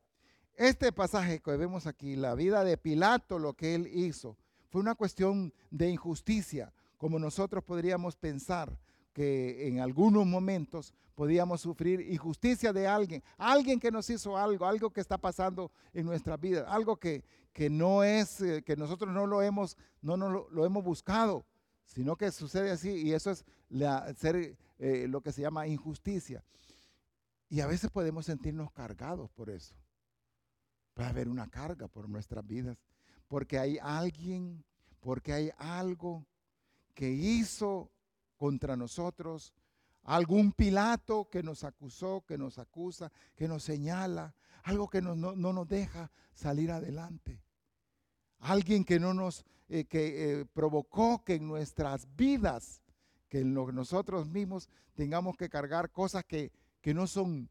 Este 0.55 0.91
pasaje 0.91 1.39
que 1.39 1.51
vemos 1.55 1.87
aquí, 1.87 2.15
la 2.15 2.33
vida 2.33 2.63
de 2.65 2.77
Pilato, 2.77 3.39
lo 3.39 3.53
que 3.53 3.75
él 3.75 3.87
hizo, 3.87 4.35
fue 4.69 4.81
una 4.81 4.95
cuestión 4.95 5.53
de 5.69 5.89
injusticia, 5.89 6.73
como 6.97 7.19
nosotros 7.19 7.63
podríamos 7.63 8.17
pensar 8.17 8.77
que 9.13 9.67
en 9.67 9.79
algunos 9.79 10.25
momentos 10.25 10.93
podíamos 11.17 11.61
sufrir 11.61 11.99
injusticia 12.01 12.71
de 12.71 12.85
alguien, 12.85 13.23
alguien 13.39 13.79
que 13.79 13.89
nos 13.89 14.07
hizo 14.07 14.37
algo, 14.37 14.67
algo 14.67 14.91
que 14.91 15.01
está 15.01 15.17
pasando 15.17 15.71
en 15.91 16.05
nuestra 16.05 16.37
vida, 16.37 16.71
algo 16.71 16.95
que, 16.97 17.23
que 17.51 17.71
no 17.71 18.03
es, 18.03 18.39
eh, 18.39 18.61
que 18.63 18.75
nosotros 18.75 19.11
no 19.11 19.25
lo 19.25 19.41
hemos, 19.41 19.75
no, 19.99 20.15
lo, 20.15 20.63
hemos 20.63 20.83
buscado, 20.83 21.43
sino 21.87 22.15
que 22.15 22.31
sucede 22.31 22.69
así 22.69 22.91
y 22.91 23.13
eso 23.13 23.31
es 23.31 23.43
eh, 24.77 25.07
lo 25.09 25.21
que 25.21 25.31
se 25.31 25.41
llama 25.41 25.65
injusticia. 25.65 26.43
Y 27.49 27.61
a 27.61 27.65
veces 27.65 27.89
podemos 27.89 28.27
sentirnos 28.27 28.71
cargados 28.71 29.31
por 29.31 29.49
eso. 29.49 29.73
Puede 30.93 31.09
haber 31.09 31.29
una 31.29 31.47
carga 31.47 31.87
por 31.87 32.07
nuestras 32.07 32.45
vidas, 32.45 32.77
porque 33.27 33.57
hay 33.57 33.79
alguien, 33.81 34.63
porque 34.99 35.33
hay 35.33 35.49
algo 35.57 36.27
que 36.93 37.09
hizo 37.09 37.89
contra 38.37 38.77
nosotros, 38.77 39.51
algún 40.07 40.53
Pilato 40.53 41.29
que 41.29 41.43
nos 41.43 41.65
acusó, 41.65 42.23
que 42.25 42.37
nos 42.37 42.57
acusa, 42.57 43.11
que 43.35 43.47
nos 43.47 43.63
señala, 43.63 44.33
algo 44.63 44.89
que 44.89 45.01
no, 45.01 45.15
nos 45.15 45.67
deja 45.67 46.09
salir 46.33 46.71
adelante. 46.71 47.43
Alguien 48.39 48.85
que 48.85 48.99
no 48.99 49.13
nos 49.13 49.45
eh, 49.67 49.83
que, 49.83 50.41
eh, 50.41 50.45
provocó 50.45 51.23
que 51.25 51.35
en 51.35 51.47
nuestras 51.47 52.07
vidas, 52.15 52.81
que 53.27 53.39
en 53.39 53.53
nosotros 53.53 54.29
mismos 54.29 54.69
tengamos 54.95 55.35
que 55.35 55.49
cargar 55.49 55.91
cosas 55.91 56.23
que, 56.23 56.53
que 56.81 56.93
no 56.93 57.05
son 57.05 57.49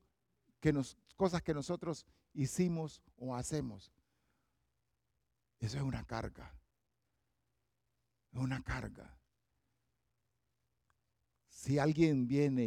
que 0.61 0.73
nos, 0.73 0.97
cosas 1.14 1.42
que 1.42 1.53
nosotros 1.53 2.07
hicimos 2.33 3.03
o 3.19 3.37
hacemos. 3.37 3.92
Eso 5.61 5.77
es 5.77 5.83
una 5.83 6.05
carga. 6.05 6.55
Es 8.33 8.40
una 8.40 8.62
carga. 8.62 9.14
Si 11.67 11.81
alguien 11.81 12.29
viene 12.29 12.65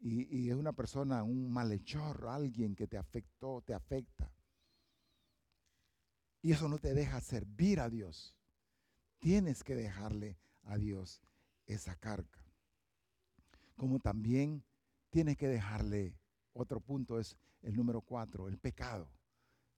y, 0.00 0.48
es 0.48 0.54
una 0.54 0.72
persona, 0.72 1.22
un 1.22 1.52
malhechor, 1.52 2.26
alguien 2.26 2.74
que 2.74 2.86
te 2.86 2.96
afectó, 2.96 3.60
te 3.60 3.74
afecta, 3.74 4.32
y 6.40 6.52
eso 6.52 6.70
no 6.70 6.78
te 6.78 6.94
deja 6.94 7.20
servir 7.20 7.80
a 7.80 7.90
Dios, 7.90 8.34
tienes 9.18 9.62
que 9.62 9.74
dejarle 9.74 10.38
a 10.62 10.78
Dios 10.78 11.20
esa 11.66 11.94
carga. 11.96 12.42
Como 13.76 14.00
también 14.00 14.64
tienes 15.10 15.36
que 15.36 15.48
dejarle, 15.48 16.18
otro 16.54 16.80
punto 16.80 17.20
es 17.20 17.36
el 17.60 17.76
número 17.76 18.00
cuatro, 18.00 18.48
el 18.48 18.56
pecado. 18.56 19.06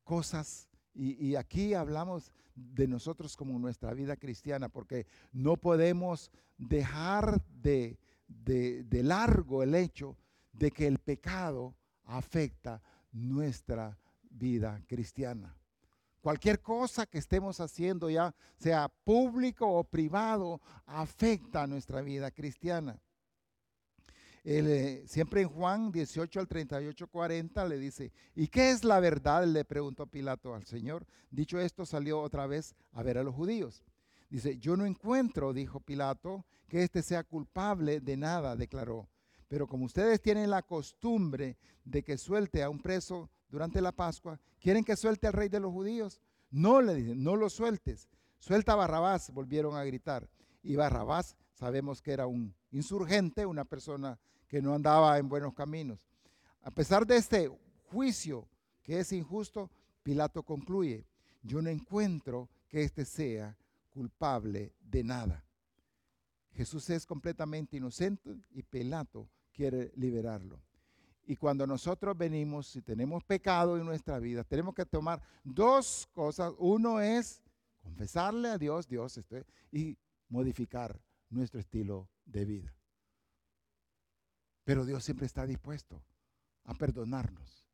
Cosas, 0.05 0.69
y, 0.95 1.35
aquí 1.35 1.75
hablamos 1.75 2.31
de 2.55 2.87
nosotros 2.87 3.37
como 3.37 3.59
nuestra 3.59 3.93
vida 3.95 4.17
cristiana, 4.17 4.69
porque 4.69 5.07
no 5.33 5.57
podemos 5.57 6.31
dejar 6.57 7.43
de, 7.61 7.99
de, 8.29 9.03
largo 9.03 9.63
el 9.63 9.75
hecho 9.75 10.17
de 10.53 10.71
que 10.71 10.87
el 10.87 10.99
pecado 10.99 11.75
afecta 12.05 12.81
nuestra 13.13 13.99
vida 14.31 14.81
cristiana. 14.87 15.57
Cualquier 16.21 16.61
cosa 16.61 17.07
que 17.07 17.19
estemos 17.19 17.61
haciendo, 17.61 18.09
ya 18.09 18.35
sea 18.57 18.89
público 18.89 19.67
o 19.67 19.85
privado, 19.85 20.61
afecta 20.87 21.67
nuestra 21.67 22.01
vida 22.01 22.31
cristiana. 22.31 22.99
Eh, 24.47 25.03
siempre 25.07 25.41
en 25.41 25.49
Juan 25.49 25.91
18 25.91 26.39
al 26.39 26.47
38, 26.47 27.07
40 27.09 27.67
le 27.67 27.79
dice, 27.79 28.13
¿y 28.35 28.49
qué 28.49 28.71
es 28.71 28.85
la 28.85 29.01
verdad? 29.01 29.47
Le 29.47 29.65
preguntó 29.65 30.07
Pilato 30.07 30.55
al 30.55 30.67
Señor. 30.67 31.07
Dicho 31.31 31.59
esto, 31.59 31.87
salió 31.87 32.21
otra 32.21 32.47
vez 32.47 32.75
a 32.93 33.03
ver 33.03 33.17
a 33.17 33.23
los 33.23 33.35
judíos. 33.35 33.83
Dice, 34.29 34.59
yo 34.59 34.77
no 34.77 34.85
encuentro, 34.85 35.55
dijo 35.55 35.81
Pilato, 35.81 36.45
que 36.69 36.83
éste 36.83 37.03
sea 37.03 37.25
culpable 37.25 38.01
de 38.01 38.19
nada, 38.19 38.55
declaró. 38.55 39.09
Pero 39.49 39.67
como 39.67 39.87
ustedes 39.87 40.21
tienen 40.21 40.51
la 40.51 40.63
costumbre 40.63 41.57
de 41.85 42.03
que 42.03 42.19
suelte 42.19 42.63
a 42.63 42.69
un 42.69 42.81
preso 42.81 43.31
durante 43.49 43.81
la 43.81 43.93
Pascua, 43.93 44.39
¿quieren 44.61 44.85
que 44.85 44.97
suelte 44.97 45.27
al 45.27 45.33
rey 45.33 45.49
de 45.49 45.61
los 45.61 45.73
judíos? 45.73 46.21
No 46.51 46.83
le 46.83 46.95
dicen, 46.95 47.23
no 47.23 47.37
lo 47.37 47.49
sueltes. 47.49 48.09
Suelta 48.39 48.75
a 48.75 48.77
Barrabás, 48.77 49.31
volvieron 49.31 49.75
a 49.77 49.85
gritar. 49.85 50.29
Y 50.63 50.77
Barrabás 50.77 51.37
sabemos 51.55 52.03
que 52.03 52.13
era 52.13 52.27
un 52.27 52.55
insurgente, 52.73 53.47
una 53.47 53.65
persona 53.65 54.19
que 54.49 54.63
no 54.63 54.75
andaba 54.75 55.19
en 55.19 55.29
buenos 55.29 55.55
caminos. 55.55 56.07
A 56.63 56.71
pesar 56.71 57.07
de 57.07 57.17
este 57.17 57.51
juicio 57.91 58.49
que 58.83 59.01
es 59.01 59.13
injusto, 59.13 59.71
Pilato 60.03 60.43
concluye, 60.43 61.07
yo 61.43 61.61
no 61.63 61.71
encuentro 61.71 62.49
que 62.69 62.83
este 62.83 63.05
sea 63.05 63.57
culpable 63.91 64.73
de 64.81 65.05
nada. 65.05 65.45
Jesús 66.53 66.89
es 66.91 67.07
completamente 67.07 67.77
inocente 67.77 68.37
y 68.51 68.63
Pilato 68.63 69.29
quiere 69.53 69.93
liberarlo. 69.97 70.61
Y 71.27 71.37
cuando 71.37 71.67
nosotros 71.67 72.17
venimos, 72.17 72.67
si 72.67 72.83
tenemos 72.83 73.25
pecado 73.25 73.79
en 73.79 73.87
nuestra 73.87 74.19
vida, 74.19 74.45
tenemos 74.45 74.75
que 74.75 74.85
tomar 74.85 75.23
dos 75.43 76.07
cosas. 76.13 76.53
Uno 76.59 77.01
es 77.01 77.43
confesarle 77.83 78.49
a 78.49 78.59
Dios, 78.59 78.87
Dios, 78.87 79.17
este, 79.17 79.45
y 79.73 79.97
modificar 80.29 81.01
nuestro 81.31 81.61
estilo 81.61 82.09
de 82.27 82.45
vida. 82.45 82.75
Pero 84.65 84.85
Dios 84.85 85.05
siempre 85.05 85.27
está 85.27 85.47
dispuesto 85.47 86.03
a 86.65 86.75
perdonarnos. 86.75 87.67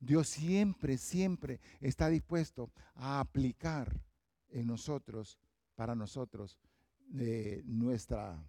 Dios 0.00 0.28
siempre, 0.28 0.98
siempre 0.98 1.60
está 1.80 2.08
dispuesto 2.08 2.72
a 2.94 3.20
aplicar 3.20 4.00
en 4.48 4.66
nosotros 4.66 5.38
para 5.76 5.94
nosotros 5.94 6.58
eh, 7.18 7.62
nuestra, 7.64 8.44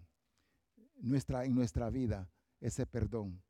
nuestra, 0.96 1.44
en 1.44 1.54
nuestra 1.54 1.90
vida 1.90 2.28
ese 2.60 2.86
perdón. 2.86 3.40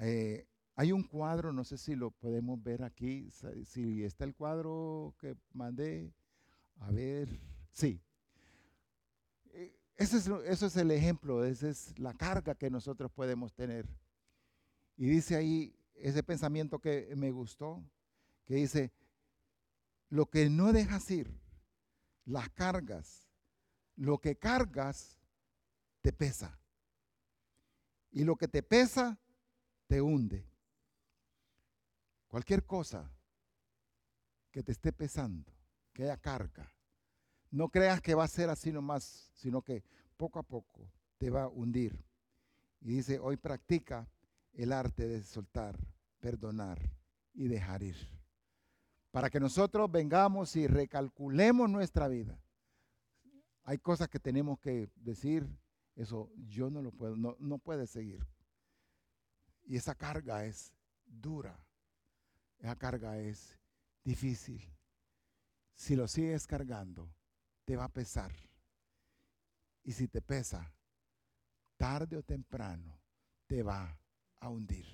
Eh, 0.00 0.46
hay 0.74 0.92
un 0.92 1.02
cuadro, 1.02 1.52
no 1.52 1.64
sé 1.64 1.78
si 1.78 1.94
lo 1.94 2.10
podemos 2.10 2.62
ver 2.62 2.82
aquí, 2.82 3.30
si 3.64 4.02
está 4.02 4.24
el 4.24 4.34
cuadro 4.34 5.14
que 5.18 5.36
mandé, 5.52 6.12
a 6.78 6.90
ver, 6.90 7.28
sí. 7.70 8.00
Ese 10.00 10.16
es, 10.16 10.28
eso 10.46 10.64
es 10.64 10.76
el 10.78 10.90
ejemplo, 10.92 11.44
esa 11.44 11.68
es 11.68 11.98
la 11.98 12.14
carga 12.14 12.54
que 12.54 12.70
nosotros 12.70 13.12
podemos 13.12 13.52
tener. 13.52 13.86
Y 14.96 15.06
dice 15.06 15.36
ahí 15.36 15.76
ese 15.92 16.22
pensamiento 16.22 16.78
que 16.78 17.12
me 17.16 17.30
gustó, 17.30 17.84
que 18.46 18.54
dice, 18.54 18.94
lo 20.08 20.24
que 20.24 20.48
no 20.48 20.72
dejas 20.72 21.10
ir, 21.10 21.38
las 22.24 22.48
cargas, 22.48 23.28
lo 23.94 24.16
que 24.16 24.38
cargas 24.38 25.18
te 26.00 26.14
pesa. 26.14 26.58
Y 28.10 28.24
lo 28.24 28.36
que 28.36 28.48
te 28.48 28.62
pesa 28.62 29.18
te 29.86 30.00
hunde. 30.00 30.48
Cualquier 32.26 32.64
cosa 32.64 33.12
que 34.50 34.62
te 34.62 34.72
esté 34.72 34.94
pesando, 34.94 35.52
que 35.92 36.04
haya 36.04 36.16
carga, 36.16 36.72
no 37.50 37.68
creas 37.68 38.00
que 38.00 38.14
va 38.14 38.24
a 38.24 38.28
ser 38.28 38.50
así 38.50 38.72
nomás, 38.72 39.30
sino 39.34 39.62
que 39.62 39.82
poco 40.16 40.38
a 40.38 40.42
poco 40.42 40.90
te 41.18 41.30
va 41.30 41.44
a 41.44 41.48
hundir. 41.48 42.04
Y 42.80 42.94
dice, 42.94 43.18
hoy 43.18 43.36
practica 43.36 44.08
el 44.52 44.72
arte 44.72 45.06
de 45.06 45.22
soltar, 45.22 45.78
perdonar 46.20 46.78
y 47.34 47.48
dejar 47.48 47.82
ir 47.82 48.20
para 49.10 49.30
que 49.30 49.40
nosotros 49.40 49.90
vengamos 49.90 50.56
y 50.56 50.66
recalculemos 50.66 51.68
nuestra 51.68 52.08
vida. 52.08 52.38
Hay 53.64 53.78
cosas 53.78 54.08
que 54.08 54.20
tenemos 54.20 54.58
que 54.60 54.88
decir, 54.96 55.46
eso 55.96 56.30
yo 56.48 56.70
no 56.70 56.82
lo 56.82 56.92
puedo, 56.92 57.16
no, 57.16 57.36
no 57.38 57.58
puede 57.58 57.86
seguir. 57.86 58.26
Y 59.66 59.76
esa 59.76 59.94
carga 59.94 60.44
es 60.44 60.72
dura, 61.06 61.58
esa 62.58 62.76
carga 62.76 63.18
es 63.18 63.58
difícil. 64.04 64.62
Si 65.74 65.96
lo 65.96 66.08
sigues 66.08 66.46
cargando, 66.46 67.12
te 67.70 67.76
va 67.76 67.84
a 67.84 67.88
pesar. 67.92 68.32
Y 69.84 69.92
si 69.92 70.08
te 70.08 70.20
pesa, 70.20 70.74
tarde 71.76 72.16
o 72.16 72.22
temprano, 72.24 72.98
te 73.46 73.62
va 73.62 73.96
a 74.40 74.48
hundir. 74.48 74.86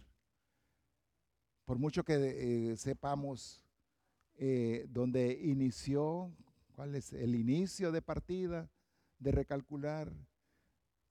Por 1.64 1.78
mucho 1.78 2.04
que 2.04 2.16
eh, 2.72 2.76
sepamos 2.76 3.64
eh, 4.34 4.84
donde 4.90 5.40
inició, 5.42 6.30
cuál 6.74 6.96
es 6.96 7.14
el 7.14 7.34
inicio 7.34 7.92
de 7.92 8.02
partida, 8.02 8.68
de 9.20 9.32
recalcular. 9.32 10.12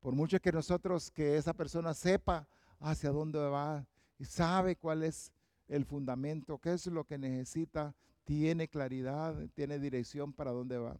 Por 0.01 0.13
mucho 0.13 0.39
que 0.39 0.51
nosotros, 0.51 1.09
que 1.09 1.35
esa 1.35 1.55
persona 1.55 1.95
sepa 1.95 2.47
hacia 2.79 3.09
dónde 3.09 3.39
va 3.39 3.87
y 4.19 4.25
sabe 4.25 4.75
cuál 4.75 5.01
es 5.01 5.31
el 5.67 5.83
fundamento, 5.83 6.59
qué 6.59 6.73
es 6.73 6.85
lo 6.85 7.05
que 7.05 7.17
necesita, 7.17 7.95
tiene 8.23 8.67
claridad, 8.67 9.49
tiene 9.55 9.79
dirección 9.79 10.31
para 10.31 10.51
dónde 10.51 10.77
va. 10.77 10.95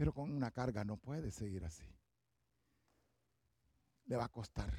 Pero 0.00 0.14
con 0.14 0.32
una 0.32 0.50
carga 0.50 0.82
no 0.82 0.96
puede 0.96 1.30
seguir 1.30 1.62
así. 1.62 1.84
Le 4.06 4.16
va 4.16 4.24
a 4.24 4.28
costar. 4.30 4.72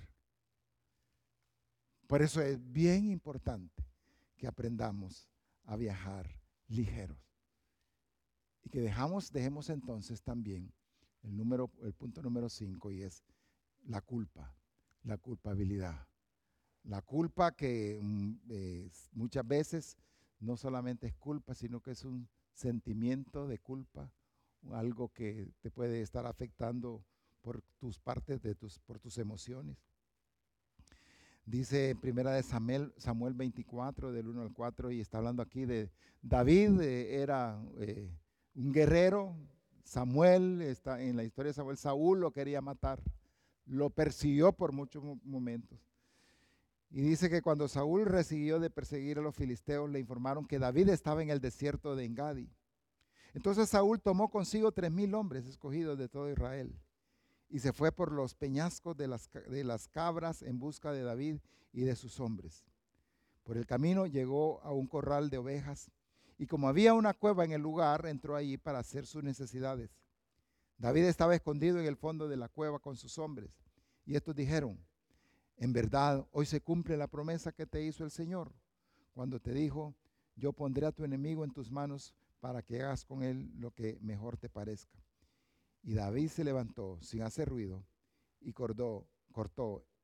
Por 2.08 2.24
eso 2.24 2.42
es 2.42 2.58
bien 2.72 3.06
importante 3.06 3.86
que 4.36 4.48
aprendamos 4.48 5.30
a 5.66 5.76
viajar 5.76 6.28
ligeros. 6.70 7.20
Y 8.64 8.72
que 8.72 8.82
dejamos, 8.82 9.32
dejemos 9.32 9.70
entonces 9.70 10.24
también 10.24 10.74
el, 11.22 11.38
número, 11.38 11.70
el 11.84 11.94
punto 11.94 12.24
número 12.24 12.50
5 12.50 12.90
y 12.90 13.04
es 13.04 13.24
la 13.84 14.02
culpa, 14.02 14.56
la 15.04 15.20
culpabilidad. 15.20 16.08
La 16.86 17.04
culpa 17.04 17.52
que 17.52 18.00
mm, 18.02 18.88
muchas 19.12 19.48
veces 19.48 19.98
no 20.40 20.58
solamente 20.58 21.06
es 21.06 21.14
culpa, 21.14 21.54
sino 21.54 21.80
que 21.80 21.92
es 21.92 22.06
un 22.06 22.28
sentimiento 22.56 23.48
de 23.48 23.60
culpa, 23.60 24.12
algo 24.72 25.10
que 25.10 25.52
te 25.62 25.72
puede 25.72 26.02
estar 26.02 26.26
afectando 26.26 27.04
por 27.42 27.62
tus 27.80 28.00
partes 28.00 28.42
de 28.42 28.56
tus, 28.56 28.80
por 28.80 29.00
tus 29.00 29.18
emociones. 29.18 29.78
Dice 31.46 31.90
en 31.90 32.00
primera 32.00 32.32
de 32.34 32.44
Samuel, 32.44 32.94
Samuel 32.98 33.34
24, 33.34 34.12
del 34.12 34.28
1 34.28 34.42
al 34.44 34.54
4, 34.54 34.92
y 34.92 35.02
está 35.02 35.18
hablando 35.18 35.42
aquí 35.42 35.66
de 35.66 35.92
David, 36.22 36.80
eh, 36.82 37.22
era 37.22 37.60
eh, 37.78 38.10
un 38.56 38.72
guerrero, 38.72 39.36
Samuel, 39.84 40.62
está 40.62 41.02
en 41.02 41.18
la 41.18 41.24
historia 41.24 41.50
de 41.50 41.56
Samuel, 41.56 41.78
Saúl 41.78 42.20
lo 42.20 42.32
quería 42.32 42.62
matar, 42.62 43.02
lo 43.66 43.90
persiguió 43.90 44.54
por 44.54 44.72
muchos 44.72 45.04
momentos. 45.24 45.80
Y 46.92 47.02
dice 47.02 47.30
que 47.30 47.42
cuando 47.42 47.68
Saúl 47.68 48.06
recibió 48.06 48.60
de 48.60 48.70
perseguir 48.70 49.18
a 49.18 49.22
los 49.22 49.36
filisteos, 49.36 49.90
le 49.90 50.00
informaron 50.00 50.46
que 50.46 50.60
David 50.60 50.90
estaba 50.90 51.24
en 51.24 51.30
el 51.30 51.40
desierto 51.40 51.96
de 51.96 52.06
Engadi. 52.06 52.50
Entonces 53.34 53.70
Saúl 53.70 54.02
tomó 54.02 54.30
consigo 54.30 54.72
tres 54.72 54.92
mil 54.92 55.14
hombres 55.16 55.46
escogidos 55.46 55.98
de 55.98 56.10
todo 56.10 56.30
Israel 56.30 56.76
y 57.50 57.60
se 57.60 57.74
fue 57.74 57.92
por 57.92 58.12
los 58.12 58.34
peñascos 58.34 58.96
de 58.98 59.08
las, 59.08 59.30
de 59.32 59.64
las 59.64 59.88
cabras 59.88 60.42
en 60.42 60.60
busca 60.60 60.92
de 60.92 61.04
David 61.04 61.40
y 61.74 61.82
de 61.82 61.96
sus 61.96 62.20
hombres. 62.20 62.66
Por 63.44 63.58
el 63.58 63.66
camino 63.66 64.06
llegó 64.06 64.62
a 64.64 64.72
un 64.72 64.88
corral 64.88 65.30
de 65.30 65.38
ovejas 65.38 65.92
y 66.38 66.48
como 66.48 66.68
había 66.68 66.94
una 66.94 67.14
cueva 67.14 67.46
en 67.46 67.52
el 67.52 67.62
lugar, 67.62 68.06
entró 68.06 68.36
allí 68.36 68.58
para 68.58 68.80
hacer 68.80 69.06
sus 69.06 69.24
necesidades. 69.24 69.92
David 70.78 71.04
estaba 71.04 71.36
escondido 71.36 71.80
en 71.80 71.86
el 71.86 71.98
fondo 71.98 72.28
de 72.28 72.38
la 72.38 72.50
cueva 72.50 72.80
con 72.80 72.98
sus 72.98 73.18
hombres 73.18 73.52
y 74.06 74.16
estos 74.16 74.36
dijeron, 74.36 74.80
en 75.58 75.74
verdad, 75.74 76.26
hoy 76.32 76.46
se 76.46 76.62
cumple 76.62 76.98
la 76.98 77.08
promesa 77.08 77.52
que 77.52 77.68
te 77.68 77.84
hizo 77.84 78.04
el 78.04 78.12
Señor 78.12 78.52
cuando 79.14 79.40
te 79.40 79.54
dijo, 79.54 79.94
yo 80.36 80.54
pondré 80.54 80.88
a 80.88 80.92
tu 80.92 81.04
enemigo 81.04 81.44
en 81.44 81.52
tus 81.52 81.70
manos 81.70 82.16
para 82.42 82.64
que 82.64 82.82
hagas 82.82 83.06
con 83.06 83.24
él 83.24 83.50
lo 83.58 83.72
que 83.72 83.98
mejor 84.02 84.36
te 84.36 84.50
parezca. 84.50 85.00
Y 85.84 85.94
David 85.94 86.28
se 86.28 86.44
levantó 86.44 87.00
sin 87.02 87.22
hacer 87.22 87.48
ruido 87.48 87.86
y 88.42 88.52
cortó, 88.52 89.08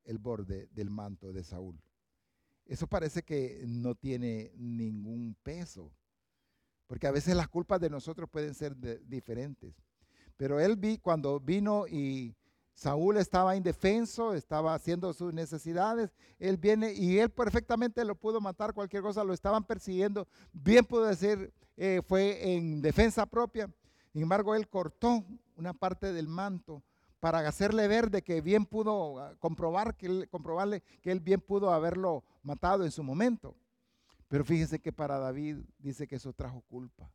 el 0.05 0.19
borde 0.19 0.69
del 0.71 0.89
manto 0.89 1.33
de 1.33 1.43
Saúl. 1.43 1.83
Eso 2.65 2.87
parece 2.87 3.23
que 3.23 3.65
no 3.67 3.93
tiene 3.95 4.53
ningún 4.55 5.35
peso, 5.43 5.91
porque 6.85 7.07
a 7.07 7.11
veces 7.11 7.35
las 7.35 7.49
culpas 7.49 7.81
de 7.81 7.89
nosotros 7.89 8.29
pueden 8.29 8.53
ser 8.53 8.77
diferentes. 9.05 9.75
Pero 10.37 10.61
él 10.61 10.77
vi 10.77 10.97
cuando 10.97 11.41
vino 11.41 11.87
y 11.87 12.37
Saúl 12.77 13.17
estaba 13.17 13.55
indefenso, 13.55 14.35
estaba 14.35 14.75
haciendo 14.75 15.11
sus 15.11 15.33
necesidades, 15.33 16.13
él 16.37 16.57
viene 16.57 16.93
y 16.93 17.17
él 17.17 17.31
perfectamente 17.31 18.05
lo 18.05 18.13
pudo 18.13 18.39
matar, 18.39 18.75
cualquier 18.75 19.01
cosa, 19.01 19.23
lo 19.23 19.33
estaban 19.33 19.63
persiguiendo, 19.63 20.27
bien 20.53 20.85
pudo 20.85 21.05
decir, 21.05 21.51
eh, 21.75 22.03
fue 22.05 22.53
en 22.53 22.79
defensa 22.79 23.25
propia. 23.25 23.67
Sin 24.13 24.21
embargo, 24.21 24.53
él 24.53 24.69
cortó 24.69 25.25
una 25.55 25.73
parte 25.73 26.13
del 26.13 26.27
manto 26.27 26.83
para 27.19 27.39
hacerle 27.39 27.87
ver 27.87 28.11
de 28.11 28.21
que 28.21 28.41
bien 28.41 28.63
pudo 28.63 29.17
ah, 29.21 29.35
comprobar 29.39 29.97
que 29.97 30.27
comprobarle 30.27 30.83
que 31.01 31.11
él 31.11 31.19
bien 31.19 31.41
pudo 31.41 31.71
haberlo 31.71 32.23
matado 32.43 32.85
en 32.85 32.91
su 32.91 33.01
momento. 33.01 33.57
Pero 34.27 34.45
fíjese 34.45 34.79
que 34.79 34.93
para 34.93 35.17
David 35.17 35.63
dice 35.79 36.07
que 36.07 36.17
eso 36.17 36.31
trajo 36.31 36.61
culpa. 36.67 37.11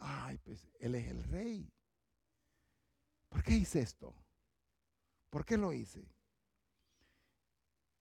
Ay, 0.00 0.38
pues 0.38 0.66
él 0.80 0.94
es 0.94 1.06
el 1.08 1.22
rey. 1.24 1.70
¿Por 3.28 3.42
qué 3.42 3.52
hice 3.52 3.80
esto? 3.80 4.14
¿Por 5.34 5.44
qué 5.44 5.56
lo 5.56 5.72
hice? 5.72 6.06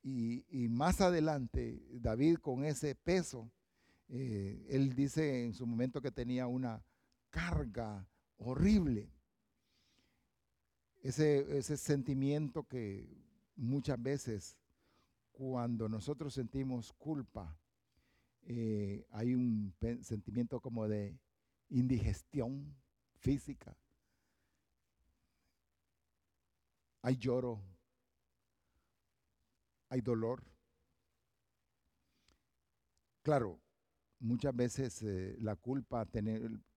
Y, 0.04 0.68
más 0.70 1.02
adelante, 1.02 1.84
David 1.94 2.36
con 2.36 2.64
ese 2.64 2.94
peso, 2.94 3.52
eh, 4.08 4.64
él 4.70 4.94
dice 4.94 5.44
en 5.44 5.56
su 5.56 5.66
momento 5.66 6.00
que 6.00 6.12
tenía 6.12 6.46
una 6.46 6.86
carga 7.32 8.08
horrible. 8.38 9.10
Ese, 11.02 11.64
sentimiento 11.76 12.68
que 12.68 13.10
muchas 13.56 14.00
veces 14.00 14.56
cuando 15.32 15.90
nosotros 15.90 16.36
sentimos 16.36 16.94
culpa, 16.94 17.58
eh, 18.44 19.08
hay 19.10 19.34
un 19.34 19.74
sentimiento 20.04 20.62
como 20.62 20.88
de 20.88 21.18
indigestión 21.70 22.76
física. 23.16 23.76
Hay 27.04 27.18
lloro, 27.18 27.62
hay 29.90 30.00
dolor. 30.00 30.42
Claro, 33.22 33.60
muchas 34.20 34.56
veces 34.56 35.04
eh, 35.04 35.36
la 35.42 35.58
culpa 35.58 36.08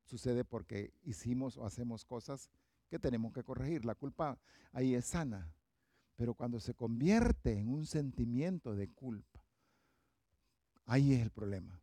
sucede 0.05 0.45
porque 0.45 0.93
hicimos 1.05 1.57
o 1.57 1.65
hacemos 1.65 2.05
cosas 2.05 2.51
que 2.89 2.99
tenemos 2.99 3.33
que 3.33 3.45
corregir. 3.45 3.85
La 3.85 3.95
culpa 3.95 4.37
ahí 4.73 4.97
es 4.97 5.07
sana, 5.07 5.49
pero 6.17 6.35
cuando 6.35 6.59
se 6.59 6.75
convierte 6.75 7.53
en 7.53 7.69
un 7.69 7.87
sentimiento 7.87 8.75
de 8.75 8.89
culpa, 8.89 9.45
ahí 10.87 11.13
es 11.13 11.23
el 11.23 11.31
problema. 11.31 11.81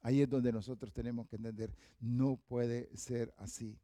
Ahí 0.00 0.22
es 0.22 0.30
donde 0.30 0.50
nosotros 0.50 0.94
tenemos 0.94 1.28
que 1.28 1.36
entender, 1.36 1.76
no 2.00 2.36
puede 2.36 2.96
ser 2.96 3.34
así. 3.36 3.78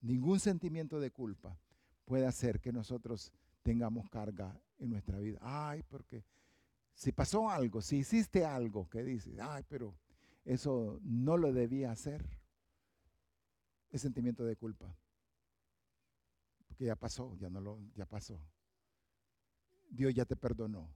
Ningún 0.00 0.38
sentimiento 0.38 1.00
de 1.00 1.10
culpa 1.10 1.58
puede 2.04 2.26
hacer 2.26 2.60
que 2.60 2.72
nosotros 2.72 3.32
tengamos 3.62 4.08
carga 4.10 4.60
en 4.78 4.90
nuestra 4.90 5.18
vida. 5.18 5.38
Ay, 5.40 5.82
porque 5.82 6.24
si 6.94 7.12
pasó 7.12 7.48
algo, 7.48 7.80
si 7.80 7.98
hiciste 7.98 8.44
algo 8.44 8.88
que 8.88 9.02
dices, 9.02 9.38
ay, 9.40 9.64
pero 9.68 9.94
eso 10.44 11.00
no 11.02 11.36
lo 11.36 11.52
debía 11.52 11.90
hacer, 11.90 12.24
es 13.90 14.02
sentimiento 14.02 14.44
de 14.44 14.56
culpa. 14.56 14.96
Porque 16.66 16.84
ya 16.86 16.96
pasó, 16.96 17.36
ya 17.36 17.48
no 17.50 17.60
lo, 17.60 17.78
ya 17.94 18.06
pasó. 18.06 18.40
Dios 19.90 20.14
ya 20.14 20.24
te 20.24 20.36
perdonó. 20.36 20.88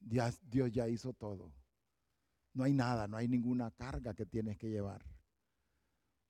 Dios, 0.00 0.40
Dios 0.42 0.72
ya 0.72 0.88
hizo 0.88 1.12
todo. 1.12 1.52
No 2.54 2.64
hay 2.64 2.72
nada, 2.72 3.06
no 3.06 3.16
hay 3.16 3.28
ninguna 3.28 3.70
carga 3.70 4.14
que 4.14 4.24
tienes 4.24 4.56
que 4.56 4.70
llevar. 4.70 5.04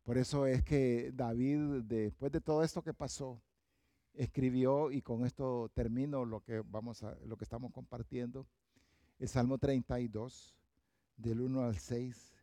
Por 0.07 0.19
eso 0.19 0.47
es 0.47 0.63
que 0.63 1.11
David, 1.13 1.83
después 1.83 2.31
de 2.31 2.41
todo 2.41 2.63
esto 2.63 2.81
que 2.81 2.95
pasó, 2.95 3.43
escribió, 4.15 4.93
y 4.93 5.03
con 5.03 5.27
esto 5.27 5.69
termino 5.75 6.25
lo 6.25 6.45
que, 6.45 6.63
vamos 6.65 7.05
lo 7.25 7.37
que 7.37 7.43
estamos 7.43 7.73
compartiendo, 7.73 8.47
el 9.19 9.29
Salmo 9.29 9.59
32, 9.59 10.57
del 11.17 11.41
1 11.41 11.61
al 11.61 11.77
6. 11.77 12.37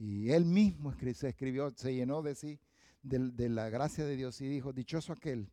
Y 0.00 0.30
él 0.30 0.44
mismo 0.44 0.92
se 0.92 1.28
escribió, 1.28 1.70
se 1.76 1.94
llenó 1.94 2.20
de 2.20 2.34
sí, 2.34 2.58
de, 3.00 3.48
la 3.48 3.68
gracia 3.68 4.04
de 4.04 4.16
Dios 4.16 4.40
y 4.40 4.48
dijo, 4.48 4.72
dichoso 4.72 5.12
aquel 5.12 5.52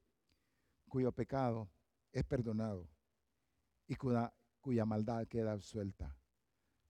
cuyo 0.89 1.12
pecado 1.12 1.69
es 2.12 2.23
perdonado 2.23 2.89
y 3.88 3.93
cuya, 3.93 4.33
cuya 4.62 4.83
maldad 4.83 5.27
queda 5.27 5.51
absuelta. 5.51 6.17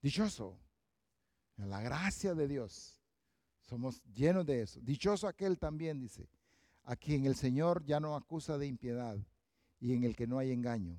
Dichoso, 0.00 0.58
la 1.58 1.82
gracia 1.82 2.34
de 2.34 2.48
Dios, 2.48 2.97
somos 3.68 4.02
llenos 4.04 4.46
de 4.46 4.62
eso. 4.62 4.80
Dichoso 4.80 5.28
aquel 5.28 5.58
también, 5.58 6.00
dice, 6.00 6.28
a 6.84 6.96
quien 6.96 7.26
el 7.26 7.36
Señor 7.36 7.84
ya 7.84 8.00
no 8.00 8.16
acusa 8.16 8.56
de 8.56 8.66
impiedad 8.66 9.18
y 9.78 9.92
en 9.92 10.04
el 10.04 10.16
que 10.16 10.26
no 10.26 10.38
hay 10.38 10.52
engaño. 10.52 10.98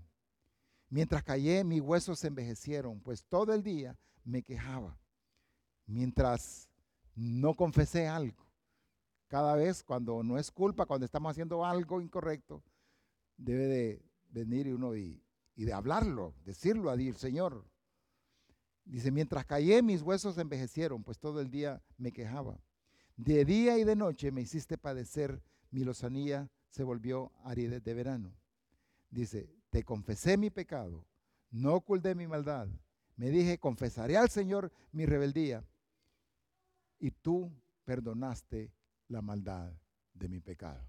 Mientras 0.90 1.24
callé, 1.24 1.64
mis 1.64 1.82
huesos 1.82 2.20
se 2.20 2.28
envejecieron, 2.28 3.02
pues 3.02 3.26
todo 3.26 3.54
el 3.54 3.64
día 3.64 3.98
me 4.24 4.44
quejaba. 4.44 5.00
Mientras 5.88 6.70
no 7.16 7.56
confesé 7.56 8.08
algo. 8.08 8.48
Cada 9.28 9.56
vez 9.56 9.84
cuando 9.84 10.24
no 10.24 10.38
es 10.38 10.52
culpa, 10.52 10.86
cuando 10.86 11.06
estamos 11.06 11.32
haciendo 11.32 11.66
algo 11.66 12.02
incorrecto, 12.02 12.64
debe 13.38 13.68
de 13.68 14.02
venir 14.30 14.74
uno 14.74 14.96
y, 14.96 15.24
y 15.56 15.66
de 15.66 15.74
hablarlo, 15.74 16.34
decirlo 16.46 16.90
a 16.90 16.96
Dios, 16.96 17.18
Señor. 17.18 17.66
Dice, 18.90 19.12
mientras 19.12 19.46
callé, 19.46 19.84
mis 19.84 20.02
huesos 20.02 20.38
envejecieron, 20.40 21.04
pues 21.04 21.20
todo 21.20 21.42
el 21.42 21.52
día 21.52 21.80
me 21.98 22.12
quejaba. 22.12 22.60
De 23.16 23.46
día 23.46 23.78
y 23.78 23.84
de 23.84 23.96
noche 23.96 24.32
me 24.32 24.42
hiciste 24.42 24.78
padecer 24.78 25.44
mi 25.70 25.84
lozanía 25.84 26.50
se 26.70 26.84
volvió 26.84 27.32
aridez 27.44 27.84
de 27.84 27.94
verano. 27.94 28.34
Dice, 29.12 29.48
te 29.70 29.84
confesé 29.84 30.38
mi 30.38 30.50
pecado, 30.50 31.06
no 31.52 31.76
oculté 31.76 32.16
mi 32.16 32.28
maldad. 32.28 32.68
Me 33.16 33.30
dije, 33.30 33.60
confesaré 33.60 34.18
al 34.18 34.30
Señor 34.30 34.72
mi 34.92 35.06
rebeldía. 35.06 35.64
Y 37.00 37.12
tú 37.12 37.52
perdonaste 37.86 38.74
la 39.08 39.22
maldad 39.22 39.72
de 40.14 40.30
mi 40.30 40.40
pecado. 40.40 40.84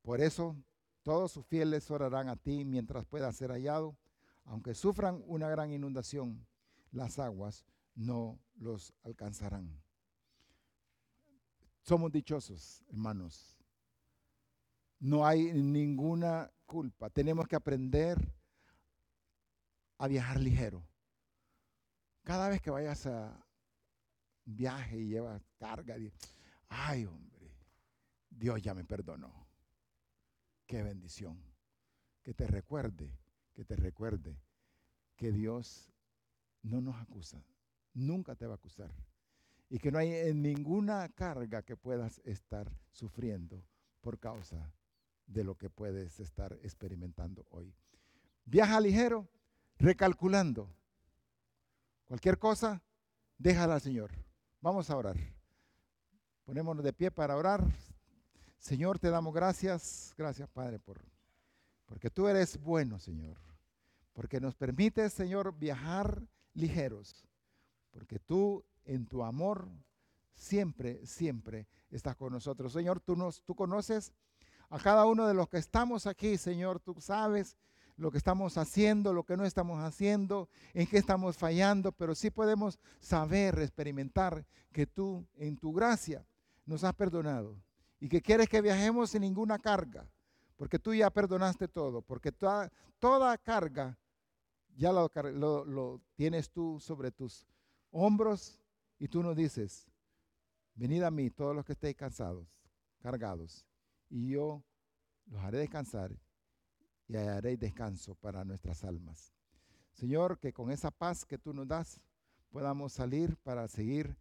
Por 0.00 0.22
eso 0.22 0.56
todos 1.02 1.32
sus 1.32 1.44
fieles 1.44 1.90
orarán 1.90 2.28
a 2.30 2.36
ti 2.36 2.64
mientras 2.64 3.04
pueda 3.04 3.30
ser 3.32 3.50
hallado. 3.50 3.98
Aunque 4.44 4.74
sufran 4.74 5.22
una 5.26 5.48
gran 5.48 5.72
inundación, 5.72 6.46
las 6.90 7.18
aguas 7.18 7.64
no 7.94 8.38
los 8.56 8.94
alcanzarán. 9.02 9.82
Somos 11.82 12.12
dichosos, 12.12 12.82
hermanos. 12.88 13.58
No 14.98 15.26
hay 15.26 15.52
ninguna 15.52 16.50
culpa. 16.66 17.10
Tenemos 17.10 17.46
que 17.46 17.56
aprender 17.56 18.32
a 19.98 20.08
viajar 20.08 20.40
ligero. 20.40 20.86
Cada 22.22 22.48
vez 22.48 22.62
que 22.62 22.70
vayas 22.70 23.06
a 23.06 23.38
viaje 24.44 24.98
y 24.98 25.08
llevas 25.08 25.42
carga, 25.58 25.96
ay 26.68 27.04
hombre, 27.04 27.54
Dios 28.30 28.62
ya 28.62 28.74
me 28.74 28.84
perdonó. 28.84 29.46
Qué 30.66 30.82
bendición. 30.82 31.38
Que 32.22 32.32
te 32.32 32.46
recuerde, 32.46 33.14
que 33.54 33.64
te 33.64 33.76
recuerde 33.76 34.36
que 35.16 35.32
Dios 35.32 35.90
no 36.62 36.80
nos 36.80 36.96
acusa. 36.96 37.42
Nunca 37.94 38.34
te 38.34 38.46
va 38.46 38.54
a 38.54 38.56
acusar 38.56 38.90
y 39.68 39.78
que 39.78 39.90
no 39.90 39.98
hay 39.98 40.32
ninguna 40.34 41.08
carga 41.10 41.62
que 41.62 41.76
puedas 41.76 42.20
estar 42.24 42.70
sufriendo 42.90 43.64
por 44.00 44.18
causa 44.18 44.72
de 45.26 45.44
lo 45.44 45.56
que 45.56 45.70
puedes 45.70 46.20
estar 46.20 46.52
experimentando 46.62 47.46
hoy. 47.50 47.74
Viaja 48.44 48.78
ligero, 48.80 49.28
recalculando. 49.78 50.68
Cualquier 52.04 52.38
cosa, 52.38 52.82
déjala 53.38 53.74
al 53.74 53.80
Señor. 53.80 54.10
Vamos 54.60 54.90
a 54.90 54.96
orar. 54.96 55.16
Ponémonos 56.44 56.84
de 56.84 56.92
pie 56.92 57.10
para 57.10 57.36
orar. 57.36 57.64
Señor, 58.58 58.98
te 58.98 59.10
damos 59.10 59.32
gracias. 59.32 60.14
Gracias, 60.16 60.48
Padre, 60.50 60.78
por, 60.78 61.00
porque 61.86 62.10
tú 62.10 62.28
eres 62.28 62.58
bueno, 62.60 62.98
Señor. 62.98 63.38
Porque 64.12 64.40
nos 64.40 64.54
permites, 64.54 65.12
Señor, 65.12 65.58
viajar 65.58 66.22
ligeros. 66.54 67.26
Porque 67.90 68.18
tú, 68.18 68.64
en 68.84 69.06
tu 69.06 69.24
amor, 69.24 69.68
siempre, 70.34 71.04
siempre 71.06 71.66
estás 71.90 72.16
con 72.16 72.32
nosotros. 72.32 72.72
Señor, 72.72 73.00
tú, 73.00 73.16
nos, 73.16 73.42
tú 73.42 73.54
conoces 73.54 74.12
a 74.70 74.78
cada 74.78 75.06
uno 75.06 75.26
de 75.26 75.34
los 75.34 75.48
que 75.48 75.58
estamos 75.58 76.06
aquí, 76.06 76.36
Señor. 76.36 76.80
Tú 76.80 76.96
sabes 77.00 77.56
lo 77.96 78.10
que 78.10 78.18
estamos 78.18 78.58
haciendo, 78.58 79.12
lo 79.12 79.24
que 79.24 79.36
no 79.36 79.44
estamos 79.44 79.82
haciendo, 79.82 80.48
en 80.72 80.86
qué 80.86 80.98
estamos 80.98 81.36
fallando, 81.36 81.92
pero 81.92 82.14
sí 82.14 82.30
podemos 82.30 82.78
saber, 83.00 83.58
experimentar 83.60 84.44
que 84.72 84.86
tú, 84.86 85.26
en 85.36 85.56
tu 85.56 85.72
gracia, 85.72 86.26
nos 86.66 86.82
has 86.82 86.94
perdonado 86.94 87.56
y 88.00 88.08
que 88.08 88.20
quieres 88.20 88.48
que 88.48 88.60
viajemos 88.60 89.10
sin 89.10 89.20
ninguna 89.20 89.58
carga, 89.58 90.08
porque 90.56 90.78
tú 90.78 90.94
ya 90.94 91.10
perdonaste 91.10 91.68
todo, 91.68 92.02
porque 92.02 92.32
toda, 92.32 92.70
toda 92.98 93.36
carga 93.38 93.98
ya 94.76 94.92
lo, 94.92 95.08
lo, 95.64 96.00
tienes 96.14 96.50
tú 96.50 96.78
sobre 96.80 97.10
tus 97.10 97.46
hombros 97.90 98.60
y 98.98 99.08
tú 99.08 99.22
nos 99.22 99.36
dices, 99.36 99.86
venid 100.74 101.02
a 101.02 101.10
mí 101.10 101.30
todos 101.30 101.54
los 101.54 101.64
que 101.64 101.72
estéis 101.72 101.96
cansados, 101.96 102.48
cargados, 102.98 103.66
y 104.08 104.30
yo 104.30 104.62
los 105.26 105.42
haré 105.42 105.58
descansar 105.58 106.12
y 107.08 107.16
haré 107.16 107.56
descanso 107.56 108.14
para 108.14 108.44
nuestras 108.44 108.84
almas. 108.84 109.32
Señor, 109.92 110.38
que 110.38 110.52
con 110.52 110.70
esa 110.70 110.90
paz 110.90 111.24
que 111.24 111.38
tú 111.38 111.52
nos 111.54 111.68
das 111.68 112.00
podamos 112.50 112.92
salir 112.92 113.36
para 113.38 113.68
seguir 113.68 114.16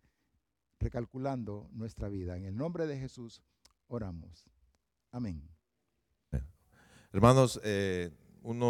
recalculando 0.79 1.69
nuestra 1.71 2.09
vida. 2.09 2.38
En 2.38 2.45
el 2.45 2.55
nombre 2.55 2.86
de 2.88 2.97
Jesús 2.99 3.41
oramos. 3.88 4.49
Amén. 5.11 5.53
Hermanos, 7.14 7.61
eh, 7.64 8.09
uno 8.41 8.61